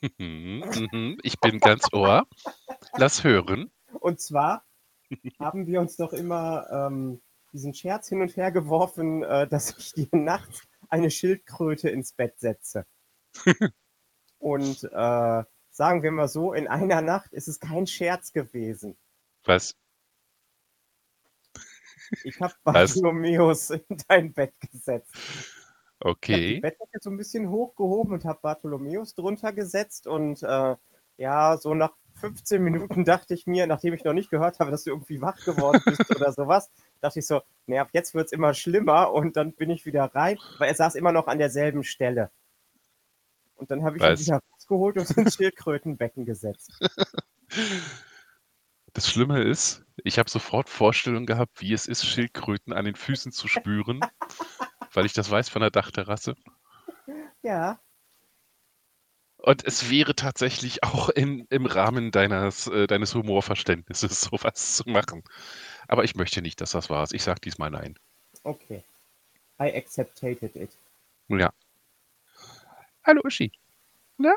ich 0.00 1.40
bin 1.40 1.60
ganz 1.60 1.92
ohr. 1.92 2.26
Lass 2.96 3.22
hören. 3.22 3.70
Und 4.00 4.20
zwar 4.20 4.64
haben 5.38 5.68
wir 5.68 5.80
uns 5.80 5.96
doch 5.96 6.12
immer 6.12 6.66
ähm, 6.70 7.20
diesen 7.52 7.74
Scherz 7.74 8.08
hin 8.08 8.22
und 8.22 8.36
her 8.36 8.50
geworfen, 8.50 9.22
äh, 9.22 9.46
dass 9.46 9.76
ich 9.78 9.92
dir 9.92 10.08
nachts 10.10 10.62
eine 10.88 11.12
Schildkröte 11.12 11.90
ins 11.90 12.12
Bett 12.12 12.38
setze. 12.40 12.86
und 14.38 14.82
äh, 14.92 15.44
sagen 15.78 16.02
wir 16.02 16.10
mal 16.10 16.26
so, 16.26 16.52
in 16.52 16.66
einer 16.66 17.00
Nacht 17.02 17.32
ist 17.32 17.46
es 17.46 17.60
kein 17.60 17.86
Scherz 17.86 18.32
gewesen. 18.32 18.96
Was? 19.44 19.76
Ich 22.24 22.40
habe 22.40 22.52
Bartholomäus 22.64 23.70
in 23.70 23.84
dein 24.08 24.32
Bett 24.32 24.54
gesetzt. 24.60 25.14
Okay. 26.00 26.32
Ich 26.32 26.36
habe 26.36 26.54
die 26.54 26.60
Bettdecke 26.60 26.98
so 27.00 27.10
ein 27.10 27.16
bisschen 27.16 27.48
hochgehoben 27.48 28.12
und 28.12 28.24
habe 28.24 28.40
Bartholomäus 28.42 29.14
drunter 29.14 29.52
gesetzt 29.52 30.08
und 30.08 30.42
äh, 30.42 30.74
ja, 31.16 31.56
so 31.56 31.74
nach 31.74 31.92
15 32.14 32.60
Minuten 32.60 33.04
dachte 33.04 33.34
ich 33.34 33.46
mir, 33.46 33.68
nachdem 33.68 33.94
ich 33.94 34.02
noch 34.02 34.14
nicht 34.14 34.30
gehört 34.30 34.58
habe, 34.58 34.72
dass 34.72 34.82
du 34.82 34.90
irgendwie 34.90 35.20
wach 35.20 35.44
geworden 35.44 35.80
bist 35.84 36.10
oder 36.16 36.32
sowas, 36.32 36.70
dachte 37.00 37.20
ich 37.20 37.26
so, 37.26 37.42
naja, 37.66 37.86
jetzt 37.92 38.14
wird 38.14 38.26
es 38.26 38.32
immer 38.32 38.52
schlimmer 38.52 39.12
und 39.12 39.36
dann 39.36 39.52
bin 39.52 39.70
ich 39.70 39.86
wieder 39.86 40.06
rein, 40.12 40.38
weil 40.58 40.70
er 40.70 40.74
saß 40.74 40.96
immer 40.96 41.12
noch 41.12 41.28
an 41.28 41.38
derselben 41.38 41.84
Stelle. 41.84 42.32
Und 43.54 43.70
dann 43.70 43.84
habe 43.84 43.96
ich 43.96 44.02
Was? 44.02 44.20
ihn 44.20 44.26
wieder 44.26 44.40
rausgeholt 44.68 44.98
und 44.98 45.10
ins 45.10 45.34
Schildkrötenbecken 45.36 46.24
gesetzt. 46.24 46.72
Das 48.94 49.08
Schlimme 49.08 49.42
ist, 49.42 49.84
ich 50.02 50.18
habe 50.18 50.30
sofort 50.30 50.68
Vorstellungen 50.68 51.26
gehabt, 51.26 51.60
wie 51.60 51.72
es 51.72 51.86
ist, 51.86 52.04
Schildkröten 52.04 52.72
an 52.72 52.86
den 52.86 52.96
Füßen 52.96 53.30
zu 53.30 53.46
spüren, 53.46 54.00
weil 54.92 55.06
ich 55.06 55.12
das 55.12 55.30
weiß 55.30 55.50
von 55.50 55.60
der 55.60 55.70
Dachterrasse. 55.70 56.34
Ja. 57.42 57.78
Und 59.36 59.64
es 59.64 59.90
wäre 59.90 60.16
tatsächlich 60.16 60.82
auch 60.82 61.10
in, 61.10 61.46
im 61.50 61.66
Rahmen 61.66 62.10
deines, 62.10 62.66
äh, 62.66 62.86
deines 62.88 63.14
Humorverständnisses 63.14 64.20
sowas 64.32 64.76
zu 64.76 64.88
machen. 64.88 65.22
Aber 65.86 66.02
ich 66.02 66.16
möchte 66.16 66.42
nicht, 66.42 66.60
dass 66.60 66.72
das 66.72 66.90
war. 66.90 67.06
Ich 67.12 67.22
sage 67.22 67.40
diesmal 67.40 67.70
nein. 67.70 67.96
Okay. 68.42 68.82
I 69.60 69.76
accepted 69.76 70.42
it. 70.42 70.76
Ja. 71.28 71.52
Hallo 73.04 73.20
Uschi. 73.22 73.52
Na? 74.16 74.34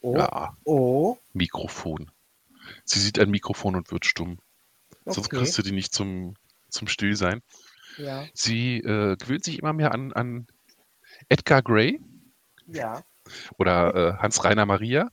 Oh. 0.00 0.16
Ja. 0.16 0.56
Oh. 0.64 1.18
Mikrofon. 1.32 2.10
Sie 2.84 3.00
sieht 3.00 3.18
ein 3.18 3.30
Mikrofon 3.30 3.76
und 3.76 3.90
wird 3.90 4.06
stumm. 4.06 4.38
Okay. 4.90 5.14
Sonst 5.14 5.30
kriegst 5.30 5.58
du 5.58 5.62
die 5.62 5.72
nicht 5.72 5.92
zum, 5.92 6.34
zum 6.68 6.88
Stillsein. 6.88 7.42
Ja. 7.98 8.26
Sie 8.34 8.78
äh, 8.78 9.16
gewöhnt 9.16 9.44
sich 9.44 9.58
immer 9.58 9.72
mehr 9.72 9.92
an, 9.92 10.12
an 10.12 10.46
Edgar 11.28 11.62
Gray. 11.62 12.00
Ja. 12.66 13.02
Oder 13.58 13.94
äh, 13.94 14.12
Hans-Rainer 14.18 14.66
Maria. 14.66 15.10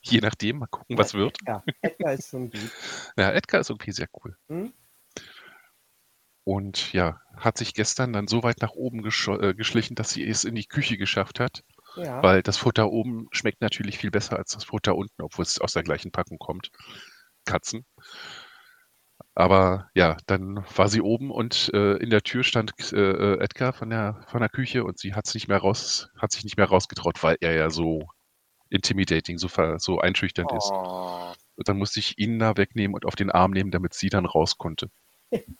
Je 0.00 0.20
nachdem, 0.20 0.58
mal 0.58 0.66
gucken, 0.66 0.96
was 0.96 1.14
wird. 1.14 1.38
Ja, 1.46 1.62
Edgar 1.82 2.12
ist 2.12 2.30
schon 2.30 2.50
gut. 2.50 2.70
Ja, 3.18 3.32
Edgar 3.32 3.60
ist 3.60 3.70
irgendwie 3.70 3.92
sehr 3.92 4.08
cool. 4.14 4.36
Hm? 4.48 4.72
Und 6.44 6.92
ja, 6.92 7.20
hat 7.36 7.58
sich 7.58 7.74
gestern 7.74 8.12
dann 8.12 8.28
so 8.28 8.42
weit 8.42 8.60
nach 8.62 8.72
oben 8.72 9.04
äh, 9.04 9.54
geschlichen, 9.54 9.96
dass 9.96 10.10
sie 10.10 10.26
es 10.26 10.44
in 10.44 10.54
die 10.54 10.66
Küche 10.66 10.96
geschafft 10.96 11.40
hat. 11.40 11.64
Ja. 11.96 12.22
Weil 12.22 12.42
das 12.42 12.56
Futter 12.56 12.90
oben 12.90 13.28
schmeckt 13.32 13.60
natürlich 13.60 13.98
viel 13.98 14.10
besser 14.10 14.36
als 14.36 14.52
das 14.52 14.64
Futter 14.64 14.96
unten, 14.96 15.22
obwohl 15.22 15.44
es 15.44 15.60
aus 15.60 15.72
der 15.72 15.82
gleichen 15.82 16.12
Packung 16.12 16.38
kommt. 16.38 16.70
Katzen. 17.44 17.84
Aber 19.34 19.90
ja, 19.94 20.16
dann 20.26 20.64
war 20.74 20.88
sie 20.88 21.02
oben 21.02 21.30
und 21.30 21.70
äh, 21.74 21.96
in 21.96 22.10
der 22.10 22.22
Tür 22.22 22.42
stand 22.42 22.72
äh, 22.92 22.96
äh, 22.96 23.38
Edgar 23.40 23.72
von 23.72 23.90
der, 23.90 24.24
von 24.28 24.40
der 24.40 24.48
Küche 24.48 24.84
und 24.84 24.98
sie 24.98 25.14
hat 25.14 25.26
sich 25.26 25.34
nicht 25.34 25.48
mehr 25.48 25.58
raus, 25.58 26.08
hat 26.18 26.32
sich 26.32 26.44
nicht 26.44 26.56
mehr 26.56 26.66
rausgetraut, 26.66 27.22
weil 27.22 27.36
er 27.40 27.54
ja 27.54 27.70
so 27.70 28.08
intimidating, 28.70 29.38
so, 29.38 29.48
so 29.78 30.00
einschüchternd 30.00 30.50
oh. 30.52 30.56
ist. 30.56 30.70
Und 31.56 31.68
dann 31.68 31.78
musste 31.78 32.00
ich 32.00 32.18
ihn 32.18 32.38
da 32.38 32.56
wegnehmen 32.56 32.94
und 32.94 33.06
auf 33.06 33.14
den 33.14 33.30
Arm 33.30 33.52
nehmen, 33.52 33.70
damit 33.70 33.94
sie 33.94 34.08
dann 34.08 34.26
raus 34.26 34.58
konnte. 34.58 34.90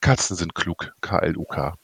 Katzen 0.00 0.36
sind 0.36 0.54
klug, 0.54 0.92
K-L-U-K. 1.00 1.74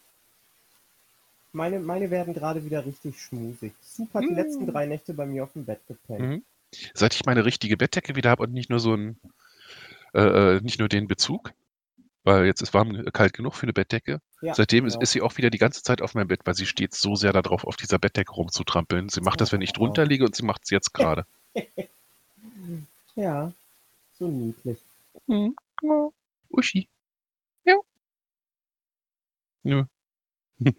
Meine, 1.54 1.78
meine 1.78 2.10
werden 2.10 2.34
gerade 2.34 2.64
wieder 2.64 2.84
richtig 2.84 3.22
schmusig. 3.22 3.72
Super, 3.80 4.20
die 4.20 4.28
hm. 4.28 4.34
letzten 4.34 4.66
drei 4.66 4.86
Nächte 4.86 5.14
bei 5.14 5.24
mir 5.24 5.44
auf 5.44 5.52
dem 5.52 5.64
Bett 5.64 5.80
gepennt. 5.86 6.20
Mhm. 6.20 6.44
Seit 6.92 7.14
ich 7.14 7.24
meine 7.24 7.44
richtige 7.44 7.76
Bettdecke 7.76 8.16
wieder 8.16 8.30
habe 8.30 8.42
und 8.42 8.52
nicht 8.52 8.70
nur 8.70 8.80
so 8.80 8.94
ein 8.94 9.16
äh, 10.14 10.56
äh, 10.56 10.60
nicht 10.60 10.78
nur 10.78 10.88
den 10.88 11.08
Bezug, 11.08 11.52
weil 12.22 12.46
jetzt 12.46 12.62
ist 12.62 12.72
warm 12.72 13.04
kalt 13.12 13.32
genug 13.32 13.54
für 13.54 13.64
eine 13.64 13.72
Bettdecke. 13.72 14.20
Ja, 14.40 14.54
Seitdem 14.54 14.84
genau. 14.84 14.96
ist, 14.96 15.02
ist, 15.02 15.12
sie 15.12 15.22
auch 15.22 15.36
wieder 15.36 15.50
die 15.50 15.58
ganze 15.58 15.82
Zeit 15.82 16.02
auf 16.02 16.14
meinem 16.14 16.28
Bett, 16.28 16.40
weil 16.44 16.54
sie 16.54 16.66
steht 16.66 16.94
so 16.94 17.16
sehr 17.16 17.32
darauf, 17.32 17.64
auf 17.64 17.76
dieser 17.76 17.98
Bettdecke 17.98 18.32
rumzutrampeln. 18.32 19.08
Sie 19.08 19.20
macht 19.20 19.40
das, 19.40 19.52
wenn 19.52 19.60
ich 19.60 19.72
drunter 19.72 20.06
liege 20.06 20.24
und 20.24 20.36
sie 20.36 20.44
macht 20.44 20.62
es 20.64 20.70
jetzt 20.70 20.94
gerade. 20.94 21.26
ja, 23.16 23.52
so 24.18 24.28
niedlich. 24.28 24.78
Mhm. 25.26 25.56
Oh, 25.82 26.12
Uschi. 26.50 26.88
Ja. 27.64 27.76
Nö. 29.64 29.84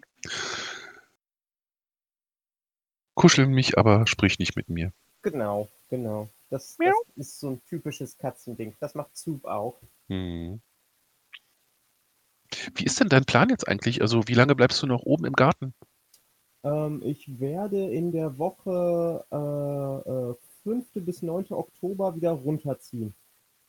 Kuscheln 3.16 3.50
mich, 3.50 3.76
aber 3.76 4.06
sprich 4.06 4.38
nicht 4.38 4.54
mit 4.56 4.68
mir. 4.68 4.92
Genau, 5.22 5.68
genau. 5.88 6.28
Das, 6.50 6.76
das 6.76 6.94
ist 7.16 7.40
so 7.40 7.50
ein 7.50 7.64
typisches 7.64 8.16
Katzending. 8.18 8.76
Das 8.78 8.94
macht 8.94 9.16
Soup 9.16 9.44
auch. 9.46 9.80
Hm. 10.08 10.60
Wie 12.74 12.84
ist 12.84 13.00
denn 13.00 13.08
dein 13.08 13.24
Plan 13.24 13.48
jetzt 13.48 13.66
eigentlich? 13.66 14.02
Also, 14.02 14.28
wie 14.28 14.34
lange 14.34 14.54
bleibst 14.54 14.80
du 14.82 14.86
noch 14.86 15.02
oben 15.02 15.24
im 15.24 15.32
Garten? 15.32 15.74
Ähm, 16.62 17.02
ich 17.04 17.40
werde 17.40 17.90
in 17.90 18.12
der 18.12 18.38
Woche 18.38 19.24
äh, 19.32 20.30
äh, 20.30 20.34
5. 20.62 20.86
bis 21.04 21.22
9. 21.22 21.46
Oktober 21.50 22.14
wieder 22.14 22.32
runterziehen. 22.32 23.14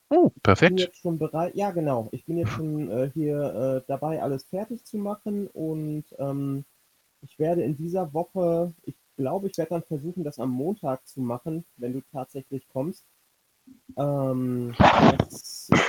Oh, 0.09 0.29
perfekt. 0.43 0.71
Ich 0.71 0.75
bin 0.75 0.85
jetzt 0.85 1.01
schon 1.01 1.17
bereit. 1.17 1.55
Ja, 1.55 1.71
genau. 1.71 2.09
Ich 2.11 2.25
bin 2.25 2.37
jetzt 2.37 2.51
schon 2.51 2.91
äh, 2.91 3.09
hier 3.13 3.37
äh, 3.37 3.87
dabei, 3.87 4.21
alles 4.21 4.43
fertig 4.45 4.85
zu 4.85 4.97
machen 4.97 5.47
und 5.47 6.05
ähm, 6.19 6.65
ich 7.21 7.39
werde 7.39 7.63
in 7.63 7.75
dieser 7.75 8.13
Woche, 8.13 8.73
ich 8.83 8.95
glaube, 9.17 9.47
ich 9.47 9.57
werde 9.57 9.71
dann 9.71 9.83
versuchen, 9.83 10.23
das 10.23 10.39
am 10.39 10.51
Montag 10.51 11.05
zu 11.07 11.21
machen, 11.21 11.65
wenn 11.77 11.93
du 11.93 12.01
tatsächlich 12.11 12.63
kommst. 12.71 13.03
Ähm, 13.97 14.73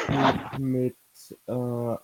geht 0.09 0.59
mit 0.59 0.97
äh, 1.47 1.53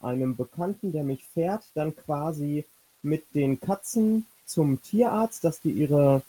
einem 0.04 0.36
Bekannten, 0.36 0.92
der 0.92 1.02
mich 1.02 1.24
fährt, 1.24 1.64
dann 1.74 1.96
quasi 1.96 2.64
mit 3.02 3.24
den 3.34 3.58
Katzen 3.60 4.26
zum 4.46 4.80
Tierarzt, 4.82 5.42
dass 5.44 5.60
die 5.60 5.70
ihre 5.70 6.22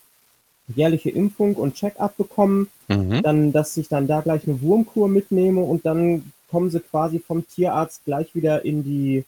jährliche 0.67 1.11
Impfung 1.11 1.55
und 1.55 1.75
Check-up 1.75 2.17
bekommen, 2.17 2.69
Mhm. 2.87 3.21
dann, 3.23 3.51
dass 3.51 3.77
ich 3.77 3.87
dann 3.87 4.07
da 4.07 4.21
gleich 4.21 4.47
eine 4.47 4.61
Wurmkur 4.61 5.07
mitnehme 5.07 5.61
und 5.61 5.85
dann 5.85 6.31
kommen 6.49 6.69
sie 6.69 6.79
quasi 6.79 7.19
vom 7.19 7.47
Tierarzt 7.47 8.05
gleich 8.05 8.35
wieder 8.35 8.63
in 8.63 8.83
die, 8.83 9.25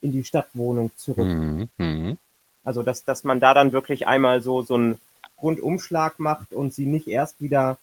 in 0.00 0.12
die 0.12 0.24
Stadtwohnung 0.24 0.90
zurück. 0.96 1.26
Mhm. 1.26 1.68
Mhm. 1.78 2.18
Also, 2.64 2.82
dass, 2.82 3.04
dass 3.04 3.24
man 3.24 3.40
da 3.40 3.54
dann 3.54 3.72
wirklich 3.72 4.06
einmal 4.06 4.42
so, 4.42 4.62
so 4.62 4.74
einen 4.74 4.98
Rundumschlag 5.42 6.18
macht 6.18 6.52
und 6.52 6.74
sie 6.74 6.86
nicht 6.86 7.08
erst 7.08 7.40
wieder 7.40 7.78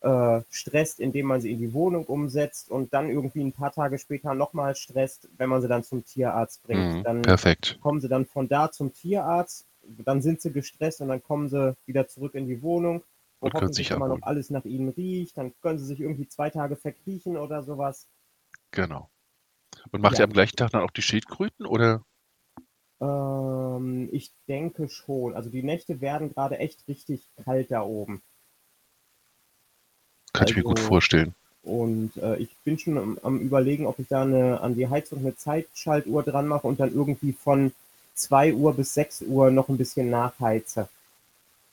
äh, 0.00 0.40
stresst, 0.50 1.00
indem 1.00 1.26
man 1.26 1.40
sie 1.40 1.50
in 1.50 1.58
die 1.58 1.72
Wohnung 1.74 2.04
umsetzt 2.04 2.70
und 2.70 2.92
dann 2.94 3.10
irgendwie 3.10 3.42
ein 3.42 3.52
paar 3.52 3.72
Tage 3.72 3.98
später 3.98 4.34
nochmal 4.34 4.74
stresst, 4.74 5.28
wenn 5.36 5.50
man 5.50 5.60
sie 5.60 5.68
dann 5.68 5.84
zum 5.84 6.04
Tierarzt 6.04 6.62
bringt. 6.62 6.96
Mhm. 6.96 7.02
Dann 7.02 7.22
Perfekt. 7.22 7.78
kommen 7.82 8.00
sie 8.00 8.08
dann 8.08 8.26
von 8.26 8.48
da 8.48 8.70
zum 8.72 8.94
Tierarzt, 8.94 9.66
dann 9.82 10.22
sind 10.22 10.40
sie 10.40 10.52
gestresst 10.52 11.00
und 11.00 11.08
dann 11.08 11.22
kommen 11.22 11.48
sie 11.48 11.76
wieder 11.86 12.08
zurück 12.08 12.34
in 12.34 12.46
die 12.46 12.62
Wohnung, 12.62 13.02
wo 13.40 13.46
Und 13.46 13.52
können 13.52 13.62
hoffentlich 13.62 13.88
sich 13.88 13.96
immer 13.96 14.08
noch 14.08 14.22
alles 14.22 14.50
nach 14.50 14.64
ihnen 14.64 14.88
riecht. 14.90 15.36
Dann 15.36 15.52
können 15.60 15.78
sie 15.78 15.86
sich 15.86 16.00
irgendwie 16.00 16.28
zwei 16.28 16.50
Tage 16.50 16.76
verkriechen 16.76 17.36
oder 17.36 17.62
sowas. 17.62 18.06
Genau. 18.70 19.10
Und 19.90 20.00
macht 20.02 20.14
Ja. 20.14 20.20
ihr 20.20 20.24
am 20.24 20.32
gleichen 20.32 20.56
Tag 20.56 20.70
dann 20.70 20.82
auch 20.82 20.90
die 20.90 21.02
Schildkröten 21.02 21.66
oder? 21.66 22.02
Ähm, 23.00 24.08
ich 24.12 24.30
denke 24.48 24.88
schon. 24.88 25.34
Also 25.34 25.50
die 25.50 25.62
Nächte 25.62 26.00
werden 26.00 26.32
gerade 26.32 26.58
echt 26.58 26.78
richtig 26.88 27.22
kalt 27.44 27.70
da 27.70 27.82
oben. 27.82 28.22
Kann 30.32 30.48
ich 30.48 30.56
mir 30.56 30.62
gut 30.62 30.78
Also- 30.78 30.88
vorstellen. 30.88 31.34
Und 31.62 32.16
äh, 32.16 32.36
ich 32.36 32.48
bin 32.64 32.78
schon 32.78 32.96
am, 32.96 33.18
am 33.22 33.38
überlegen, 33.38 33.84
ob 33.86 33.98
ich 33.98 34.08
da 34.08 34.22
eine, 34.22 34.60
an 34.62 34.74
die 34.76 34.88
Heizung 34.88 35.18
eine 35.18 35.36
Zeitschaltuhr 35.36 36.22
dran 36.22 36.48
mache 36.48 36.66
und 36.66 36.80
dann 36.80 36.94
irgendwie 36.94 37.32
von 37.34 37.72
2 38.14 38.54
Uhr 38.54 38.72
bis 38.74 38.94
6 38.94 39.22
Uhr 39.22 39.50
noch 39.50 39.68
ein 39.68 39.76
bisschen 39.76 40.08
nachheize. 40.08 40.88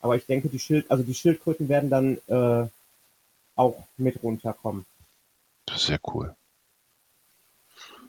Aber 0.01 0.17
ich 0.17 0.25
denke, 0.25 0.49
die 0.49 0.59
Schild, 0.59 0.91
also 0.91 1.03
die 1.03 1.13
Schildkröten 1.13 1.69
werden 1.69 1.89
dann 1.89 2.17
äh, 2.27 2.67
auch 3.55 3.81
mit 3.97 4.21
runterkommen. 4.21 4.85
Das 5.65 5.77
ist 5.77 5.87
sehr 5.87 5.99
cool. 6.13 6.35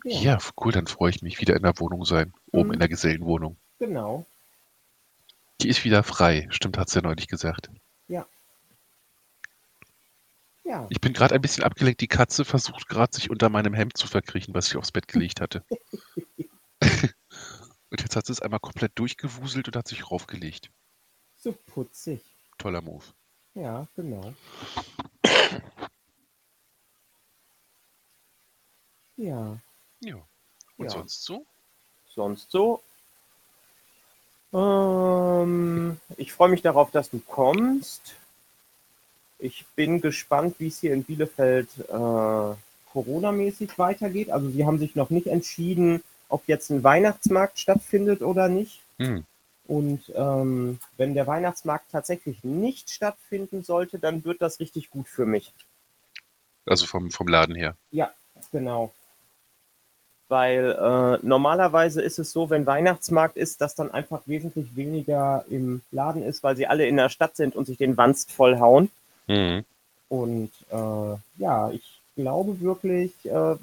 Ja, 0.05 0.39
cool, 0.61 0.73
dann 0.73 0.87
freue 0.87 1.11
ich 1.11 1.23
mich 1.23 1.41
wieder 1.41 1.57
in 1.57 1.63
der 1.63 1.79
Wohnung 1.79 2.05
sein. 2.05 2.33
Oben 2.53 2.69
Mhm. 2.69 2.75
in 2.75 2.79
der 2.81 2.89
Gesellenwohnung. 2.89 3.57
Genau. 3.79 4.27
Die 5.61 5.69
ist 5.69 5.85
wieder 5.85 6.03
frei. 6.03 6.47
Stimmt, 6.51 6.79
hat's 6.79 6.95
ja 6.95 7.03
neulich 7.03 7.27
gesagt. 7.29 7.71
Ja. 10.65 10.87
Ich 10.91 11.01
bin 11.01 11.15
gerade 11.15 11.35
ein 11.35 11.41
bisschen 11.41 11.65
abgelenkt. 11.65 12.03
Die 12.03 12.09
Katze 12.09 12.45
versucht 12.45 12.89
gerade, 12.91 13.17
sich 13.17 13.31
unter 13.31 13.49
meinem 13.49 13.73
Hemd 13.73 13.97
zu 13.97 14.07
verkriechen, 14.07 14.53
was 14.53 14.69
ich 14.69 14.77
aufs 14.77 14.93
Bett 14.93 15.09
gelegt 15.09 15.41
hatte. 15.41 15.65
und 17.91 18.03
jetzt 18.03 18.15
hat 18.15 18.27
sie 18.27 18.33
es 18.33 18.43
einmal 18.43 18.61
komplett 18.61 18.93
durchgewuselt 18.99 19.67
und 19.67 19.77
hat 19.77 19.89
sich 19.89 20.11
raufgelegt. 20.11 20.71
So 21.37 21.53
putzig. 21.53 22.21
Toller 22.59 22.83
Move. 22.83 23.03
Ja, 23.55 23.89
genau. 23.97 24.35
Ja. 29.17 29.59
Ja. 30.01 30.17
Und 30.77 30.87
Ja. 30.87 30.91
sonst 30.91 31.25
so? 31.25 31.47
sonst 32.15 32.51
so? 32.51 32.83
Ähm, 34.53 35.99
ich 36.17 36.33
freue 36.33 36.49
mich 36.49 36.63
darauf, 36.63 36.91
dass 36.91 37.11
du 37.11 37.21
kommst. 37.21 38.17
Ich 39.39 39.65
bin 39.77 40.01
gespannt, 40.01 40.57
wie 40.59 40.67
es 40.67 40.81
hier 40.81 40.93
in 40.95 41.05
Bielefeld 41.05 41.69
äh, 41.79 42.55
Corona-mäßig 42.93 43.79
weitergeht. 43.79 44.31
Also 44.31 44.51
sie 44.51 44.67
haben 44.67 44.79
sich 44.79 44.97
noch 44.97 45.11
nicht 45.11 45.29
entschieden, 45.29 46.03
ob 46.29 46.49
jetzt 46.49 46.71
ein 46.71 46.83
Weihnachtsmarkt 46.83 47.59
stattfindet 47.59 48.23
oder 48.23 48.49
nicht. 48.49 48.83
Hm. 48.99 49.25
Und 49.67 50.11
ähm, 50.17 50.81
wenn 50.97 51.15
der 51.15 51.27
Weihnachtsmarkt 51.27 51.93
tatsächlich 51.93 52.43
nicht 52.43 52.91
stattfinden 52.91 53.63
sollte, 53.63 53.99
dann 53.99 54.25
wird 54.25 54.43
das 54.43 54.61
richtig 54.61 54.91
gut 54.91 55.07
für 55.07 55.27
mich. 55.27 55.53
Also 56.67 56.87
vom, 56.87 57.11
vom 57.11 57.29
Laden 57.29 57.55
her. 57.55 57.77
Ja, 57.91 58.13
genau. 58.51 58.93
Weil 60.29 60.73
äh, 60.73 61.27
normalerweise 61.27 62.03
ist 62.03 62.19
es 62.19 62.33
so, 62.33 62.51
wenn 62.51 62.67
Weihnachtsmarkt 62.67 63.37
ist, 63.37 63.61
dass 63.61 63.75
dann 63.75 63.91
einfach 63.91 64.21
wesentlich 64.27 64.77
weniger 64.77 65.45
im 65.49 65.81
Laden 65.91 66.23
ist, 66.23 66.43
weil 66.43 66.57
sie 66.57 66.67
alle 66.67 66.87
in 66.87 66.97
der 66.97 67.09
Stadt 67.09 67.37
sind 67.37 67.57
und 67.57 67.67
sich 67.67 67.79
den 67.79 67.97
Wanst 67.97 68.31
vollhauen. 68.31 68.91
Mhm. 69.27 69.65
Und 70.09 70.51
äh, 70.71 71.41
ja, 71.41 71.71
ich 71.71 72.01
glaube 72.17 72.61
wirklich, 72.61 73.13
äh, 73.25 73.57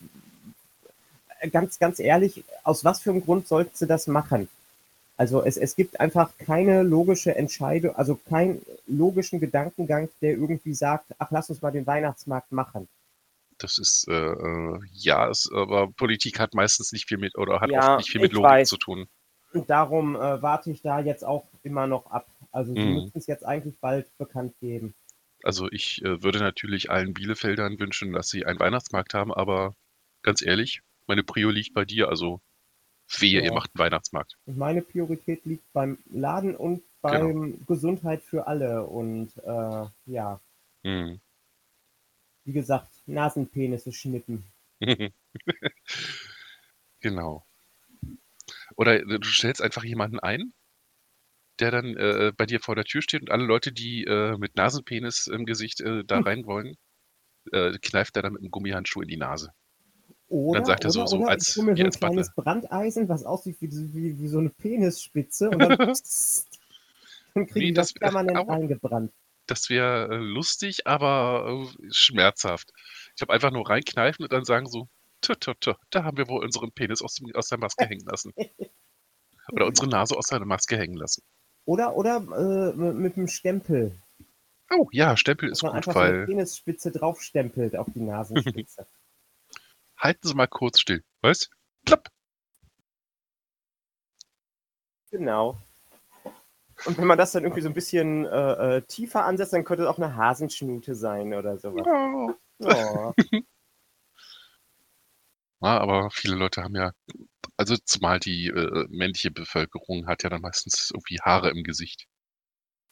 ganz, 1.52 1.80
ganz 1.80 2.00
ehrlich, 2.00 2.44
aus 2.64 2.84
was 2.84 3.00
für 3.00 3.12
einem 3.12 3.24
Grund 3.24 3.48
sollten 3.48 3.76
sie 3.76 3.88
das 3.88 4.08
machen? 4.08 4.48
Also 5.18 5.44
es, 5.44 5.58
es 5.58 5.76
gibt 5.76 6.00
einfach 6.00 6.32
keine 6.38 6.84
logische 6.84 7.36
Entscheidung, 7.36 7.96
also 7.96 8.20
keinen 8.28 8.62
logischen 8.88 9.40
Gedankengang, 9.40 10.10
der 10.22 10.32
irgendwie 10.32 10.74
sagt, 10.74 11.06
ach, 11.18 11.32
lass 11.32 11.50
uns 11.50 11.62
mal 11.62 11.72
den 11.72 11.88
Weihnachtsmarkt 11.88 12.52
machen. 12.52 12.88
Das 13.58 13.78
ist, 13.78 14.06
äh, 14.10 14.14
äh, 14.14 14.80
ja, 14.92 15.30
es, 15.30 15.50
aber 15.54 15.90
Politik 15.92 16.40
hat 16.40 16.54
meistens 16.54 16.92
nicht 16.92 17.08
viel 17.08 17.18
mit, 17.18 17.38
oder 17.38 17.62
hat 17.62 17.72
Ja, 17.72 17.80
oft 17.80 17.98
nicht 18.00 18.12
viel 18.12 18.22
mit 18.22 18.34
Logik 18.34 18.50
weiß. 18.50 18.70
zu 18.70 18.78
tun. 18.78 19.08
Und 19.54 19.70
darum 19.70 20.16
äh, 20.16 20.42
warte 20.42 20.72
ich 20.72 20.82
da 20.82 21.00
jetzt 21.00 21.24
auch 21.24 21.46
immer 21.64 21.88
noch 21.88 22.08
ab. 22.08 22.28
Also 22.52 22.74
sie 22.74 22.80
Mhm. 22.80 22.96
müssten 22.96 23.18
es 23.18 23.28
jetzt 23.28 23.46
eigentlich 23.46 23.80
bald 23.80 24.06
bekannt 24.18 24.54
geben. 24.60 24.94
Also 25.44 25.70
ich 25.72 26.02
äh, 26.04 26.22
würde 26.24 26.40
natürlich 26.40 26.90
allen 26.90 27.14
Bielefeldern 27.14 27.80
wünschen, 27.80 28.12
dass 28.12 28.28
sie 28.28 28.46
einen 28.46 28.60
Weihnachtsmarkt 28.60 29.14
haben, 29.14 29.34
aber 29.34 29.74
ganz 30.24 30.42
ehrlich, 30.42 30.82
meine 31.08 31.24
Prio 31.24 31.50
liegt 31.50 31.74
bei 31.74 31.86
dir, 31.86 32.10
also 32.10 32.42
wehe, 33.20 33.40
Ja. 33.40 33.46
ihr 33.46 33.54
macht 33.54 33.72
einen 33.76 33.86
Weihnachtsmarkt. 33.86 34.36
Und 34.46 34.58
meine 34.58 34.82
Priorität 34.82 35.46
liegt 35.46 35.72
beim 35.72 36.00
Laden 36.12 36.56
und 36.56 36.84
beim 37.02 37.66
Gesundheit 37.68 38.24
für 38.24 38.48
alle. 38.48 38.84
Und 38.86 39.32
äh, 39.46 39.86
ja, 40.08 40.40
Mhm. 40.84 41.20
wie 42.46 42.54
gesagt, 42.54 42.90
Nasenpenisse 43.08 43.92
schnippen. 43.92 44.44
genau. 47.02 47.46
Oder 48.76 49.00
äh, 49.02 49.20
du 49.20 49.28
stellst 49.28 49.62
einfach 49.62 49.84
jemanden 49.84 50.20
ein, 50.20 50.54
der 51.60 51.72
dann 51.72 51.96
äh, 51.96 52.32
bei 52.36 52.46
dir 52.46 52.60
vor 52.60 52.76
der 52.76 52.84
Tür 52.84 53.02
steht 53.02 53.22
und 53.22 53.32
alle 53.32 53.46
Leute, 53.46 53.72
die 53.72 54.04
äh, 54.04 54.38
mit 54.38 54.56
Nasenpenis 54.56 55.28
im 55.28 55.46
Gesicht 55.46 55.82
äh, 55.82 56.04
da 56.06 56.20
rein 56.20 56.46
wollen, 56.46 56.76
äh, 57.52 57.78
kneift 57.82 58.16
er 58.18 58.24
dann 58.24 58.34
mit 58.34 58.42
einem 58.42 58.52
Gummihandschuh 58.52 59.02
in 59.02 59.08
die 59.08 59.18
Nase. 59.18 59.52
Oder, 60.28 60.66
sagt 60.66 60.84
er 60.84 60.90
oder, 60.90 61.08
so- 61.08 61.08
so 61.08 61.18
oder 61.18 61.30
als- 61.30 61.56
ich 61.56 61.64
mir 61.64 61.76
so 61.76 61.82
ein 61.82 61.86
als 61.86 61.96
Butler. 61.96 62.10
kleines 62.10 62.32
Brandeisen, 62.36 63.10
was 63.10 63.24
aussieht 63.24 63.58
wie, 63.62 63.72
wie, 63.94 64.20
wie 64.20 64.28
so 64.28 64.40
eine 64.40 64.50
Penisspitze 64.50 65.50
und 65.50 65.60
dann, 65.60 65.78
dann 67.36 67.48
kriegen 67.48 67.54
Wie, 67.56 67.66
die 67.68 67.74
das 67.74 67.94
permanent 67.94 68.38
eingebrannt. 68.50 69.12
Das 69.48 69.70
wäre 69.70 70.14
äh, 70.14 70.18
lustig, 70.18 70.88
aber 70.88 71.68
äh, 71.72 71.88
schmerzhaft. 71.92 72.72
Ich 73.10 73.16
glaube, 73.16 73.34
einfach 73.34 73.52
nur 73.52 73.70
reinkneifen 73.70 74.24
und 74.24 74.34
dann 74.34 74.46
sagen 74.46 74.68
so, 74.68 74.88
tö, 75.22 75.36
tö, 75.36 75.54
tö, 75.60 75.74
da 75.92 76.04
haben 76.04 76.18
wir 76.18 76.28
wohl 76.28 76.44
unseren 76.44 76.72
Penis 76.72 77.02
aus, 77.02 77.16
dem, 77.16 77.34
aus 77.36 77.50
der 77.50 77.60
Maske 77.60 77.86
hängen 77.86 78.06
lassen. 78.06 78.34
Oder 79.52 79.68
unsere 79.68 79.88
Nase 79.88 80.18
aus 80.18 80.28
der 80.28 80.44
Maske 80.44 80.78
hängen 80.78 80.98
lassen. 80.98 81.22
Oder, 81.66 81.96
oder 81.96 82.18
äh, 82.18 82.76
mit 82.76 83.16
dem 83.16 83.28
Stempel, 83.28 84.00
Oh 84.72 84.88
ja, 84.92 85.16
Stempel 85.16 85.50
dass 85.50 85.60
ist 85.60 85.64
man 85.64 85.74
gut, 85.74 85.78
einfach 85.78 85.96
weil 85.96 86.26
Penisspitze 86.26 86.92
draufstempelt 86.92 87.76
auf 87.76 87.88
die 87.94 88.02
Nasenspitze. 88.02 88.88
halten 89.98 90.28
Sie 90.28 90.34
mal 90.34 90.48
kurz 90.48 90.80
still. 90.80 91.04
Was? 91.22 91.50
Klapp. 91.86 92.10
Genau. 95.12 95.62
Und 96.86 96.98
wenn 96.98 97.08
man 97.08 97.18
das 97.18 97.32
dann 97.32 97.44
irgendwie 97.44 97.62
so 97.62 97.70
ein 97.70 97.74
bisschen 97.74 98.26
äh, 98.26 98.78
äh, 98.78 98.82
tiefer 98.84 99.26
ansetzt, 99.26 99.54
dann 99.54 99.64
könnte 99.64 99.84
es 99.84 99.90
auch 99.90 99.98
eine 99.98 100.16
Hasenschnute 100.16 100.96
sein 100.96 101.34
oder 101.34 101.58
sowas. 101.58 101.86
Oh. 101.88 102.34
Oh. 102.64 103.14
Ja, 105.62 105.80
aber 105.80 106.12
viele 106.12 106.36
Leute 106.36 106.64
haben 106.64 106.76
ja, 106.76 106.92
also 107.58 107.76
zumal 107.78 108.20
die 108.20 108.48
äh, 108.48 108.86
männliche 108.90 109.32
Bevölkerung 109.32 110.06
hat 110.08 110.24
ja 110.24 110.30
dann 110.30 110.42
meistens 110.42 110.92
irgendwie 110.94 111.20
Haare 111.22 111.50
im 111.50 111.64
Gesicht. 111.64 112.08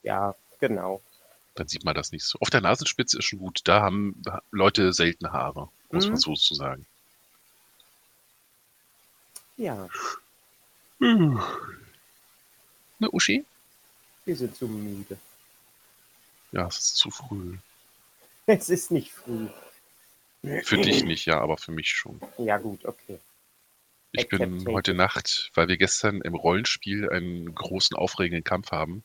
Ja, 0.02 0.36
genau. 0.60 1.02
Dann 1.56 1.68
sieht 1.68 1.86
man 1.86 1.94
das 1.94 2.12
nicht 2.12 2.26
so. 2.26 2.40
Auf 2.40 2.50
der 2.50 2.62
Nasenspitze 2.62 3.20
ist 3.20 3.26
schon 3.26 3.40
gut. 3.40 3.62
Da 3.66 3.82
haben 3.82 4.22
Leute 4.52 4.92
selten 4.92 5.32
Haare, 5.32 5.70
muss 5.92 6.06
Mhm. 6.06 6.14
man 6.14 6.20
so 6.20 6.34
zu 6.34 6.56
sagen. 6.56 6.88
Ja, 9.56 9.88
Ne, 13.00 13.10
Uschi? 13.12 13.46
Wir 14.26 14.36
sind 14.36 14.56
zu 14.56 14.68
müde. 14.68 15.18
Ja, 16.52 16.68
es 16.68 16.78
ist 16.78 16.96
zu 16.98 17.12
früh. 17.12 17.58
Es 18.46 18.70
ist 18.70 18.92
nicht 18.92 19.12
früh. 19.12 19.48
Für 20.64 20.78
dich 20.78 21.04
nicht, 21.04 21.26
ja, 21.26 21.40
aber 21.40 21.58
für 21.58 21.72
mich 21.72 21.90
schon. 21.90 22.20
Ja, 22.38 22.58
gut, 22.58 22.86
okay. 22.86 23.20
Ich 24.12 24.28
bin 24.28 24.66
heute 24.68 24.94
Nacht, 24.94 25.50
weil 25.56 25.68
wir 25.68 25.78
gestern 25.78 26.22
im 26.22 26.36
Rollenspiel 26.36 27.10
einen 27.10 27.56
großen, 27.56 27.98
aufregenden 27.98 28.44
Kampf 28.44 28.72
haben. 28.72 29.04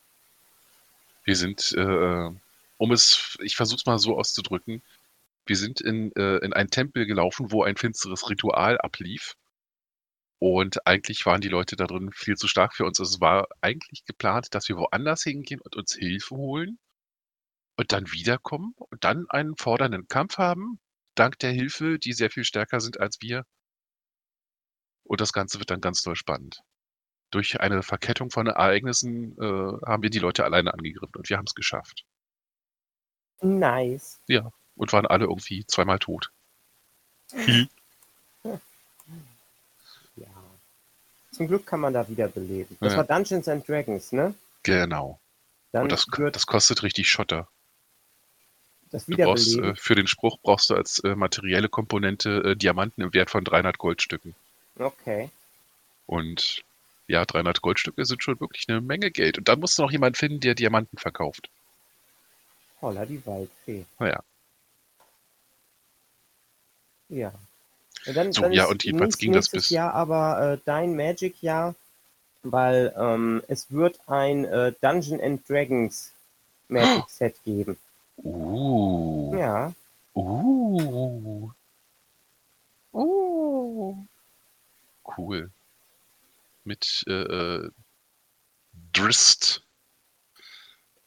Wir 1.25 1.37
sind, 1.37 1.73
äh, 1.73 2.31
um 2.77 2.93
es, 2.93 3.39
ich 3.41 3.57
versuche 3.57 3.79
es 3.79 3.87
mal 3.87 3.99
so 3.99 4.19
auszudrücken, 4.19 4.83
wir 5.47 5.57
sind 5.57 5.81
in, 5.81 6.13
äh, 6.17 6.37
in 6.39 6.53
einen 6.53 6.71
Tempel 6.71 7.07
gelaufen, 7.07 7.51
wo 7.51 7.63
ein 7.63 7.77
finsteres 7.77 8.29
Ritual 8.29 8.79
ablief. 8.79 9.37
Und 10.41 10.87
eigentlich 10.87 11.27
waren 11.27 11.41
die 11.41 11.49
Leute 11.49 11.75
da 11.75 11.87
drin 11.87 12.13
viel 12.13 12.37
zu 12.37 12.47
stark 12.47 12.75
für 12.75 12.85
uns. 12.85 13.01
Es 13.01 13.21
war 13.21 13.49
eigentlich 13.61 14.05
geplant, 14.05 14.55
dass 14.55 14.69
wir 14.69 14.77
woanders 14.77 15.25
hingehen 15.25 15.61
und 15.61 15.75
uns 15.75 15.95
Hilfe 15.95 16.37
holen 16.37 16.79
und 17.77 17.93
dann 17.93 18.13
wiederkommen 18.13 18.75
und 18.77 19.05
dann 19.05 19.27
einen 19.31 19.57
fordernden 19.57 20.07
Kampf 20.09 20.39
haben, 20.39 20.79
dank 21.17 21.39
der 21.41 21.53
Hilfe, 21.53 21.99
die 21.99 22.13
sehr 22.13 22.31
viel 22.31 22.45
stärker 22.45 22.81
sind 22.81 23.01
als 23.01 23.19
wir. 23.21 23.45
Und 25.05 25.21
das 25.21 25.33
Ganze 25.33 25.59
wird 25.59 25.71
dann 25.71 25.81
ganz 25.81 26.03
doll 26.03 26.17
spannend. 26.17 26.61
Durch 27.31 27.61
eine 27.61 27.83
Verkettung 27.83 28.31
von 28.31 28.47
Ereignissen 28.47 29.37
äh, 29.39 29.87
haben 29.87 30.03
wir 30.03 30.11
die 30.11 30.19
Leute 30.19 30.45
alleine 30.45 30.73
angegriffen 30.73 31.17
und 31.17 31.29
wir 31.29 31.37
haben 31.37 31.47
es 31.47 31.55
geschafft. 31.55 32.05
Nice. 33.41 34.21
Ja, 34.29 34.51
und 34.77 34.93
waren 34.93 35.07
alle 35.07 35.25
irgendwie 35.25 35.65
zweimal 35.67 35.99
tot. 35.99 36.31
Zum 41.39 41.47
Glück 41.47 41.65
kann 41.67 41.79
man 41.79 41.95
da 41.95 42.07
wiederbeleben. 42.09 42.77
Das 42.81 42.93
Ja. 42.93 42.99
war 42.99 43.05
Dungeons 43.05 43.47
and 43.49 43.67
Dragons, 43.69 44.11
ne? 44.13 44.35
Genau. 44.65 45.21
Dann 45.71 45.85
Und 45.85 45.93
das, 45.93 46.05
das 46.33 46.47
kostet 46.47 46.83
richtig 46.83 47.09
Schotter. 47.09 47.47
das 48.91 49.07
Du 49.07 49.17
brauchst 49.17 49.57
äh, 49.57 49.75
für 49.77 49.95
den 49.95 50.09
Spruch 50.09 50.39
brauchst 50.43 50.71
du 50.71 50.75
als 50.75 50.99
äh, 51.05 51.15
materielle 51.15 51.69
Komponente 51.69 52.43
äh, 52.45 52.57
Diamanten 52.57 53.03
im 53.03 53.15
Wert 53.15 53.31
von 53.31 53.45
300 53.45 53.79
Goldstücken. 53.79 54.35
Okay. 54.77 55.31
Und 56.07 56.65
ja, 57.07 57.25
300 57.25 57.63
Goldstücke 57.63 58.05
sind 58.05 58.23
schon 58.23 58.41
wirklich 58.41 58.69
eine 58.69 58.81
Menge 58.81 59.13
Geld. 59.13 59.39
Und 59.39 59.49
dann 59.49 59.61
musst 59.61 59.79
du 59.79 59.83
noch 59.83 59.93
jemanden 59.93 60.17
finden, 60.17 60.41
der 60.41 60.57
Diamanten 60.57 60.99
verkauft. 60.99 61.49
Holla 62.83 63.07
die 63.07 63.25
Waldfee. 63.25 63.85
Naja, 64.01 64.23
Ja. 67.09 67.33
Und 68.09 68.15
dann, 68.17 68.33
So, 68.33 68.41
dann 68.43 68.53
ja, 68.53 68.65
und 68.67 68.85
jedenfalls 68.85 69.19
ging 69.19 69.33
das 69.33 69.51
bis- 69.51 69.69
Jahr 69.71 69.93
aber 69.95 70.55
äh, 70.55 70.59
dein 70.65 70.97
Magic-Jahr, 70.97 71.75
weil 72.43 72.95
ähm, 72.97 73.43
es 73.49 73.71
wird 73.71 74.01
ein 74.07 74.45
äh, 74.47 74.73
Dungeon 74.81 75.21
and 75.21 75.47
Dragons 75.49 76.13
Magic-Set 76.69 77.37
geben. 77.45 77.77
uh, 78.25 79.37
Ja. 79.37 79.73
uh, 80.15 81.51
uh, 82.93 83.97
cool. 85.17 85.51
Mit 86.65 87.05
äh, 87.07 87.13
äh, 87.13 87.71
Drist, 88.93 89.63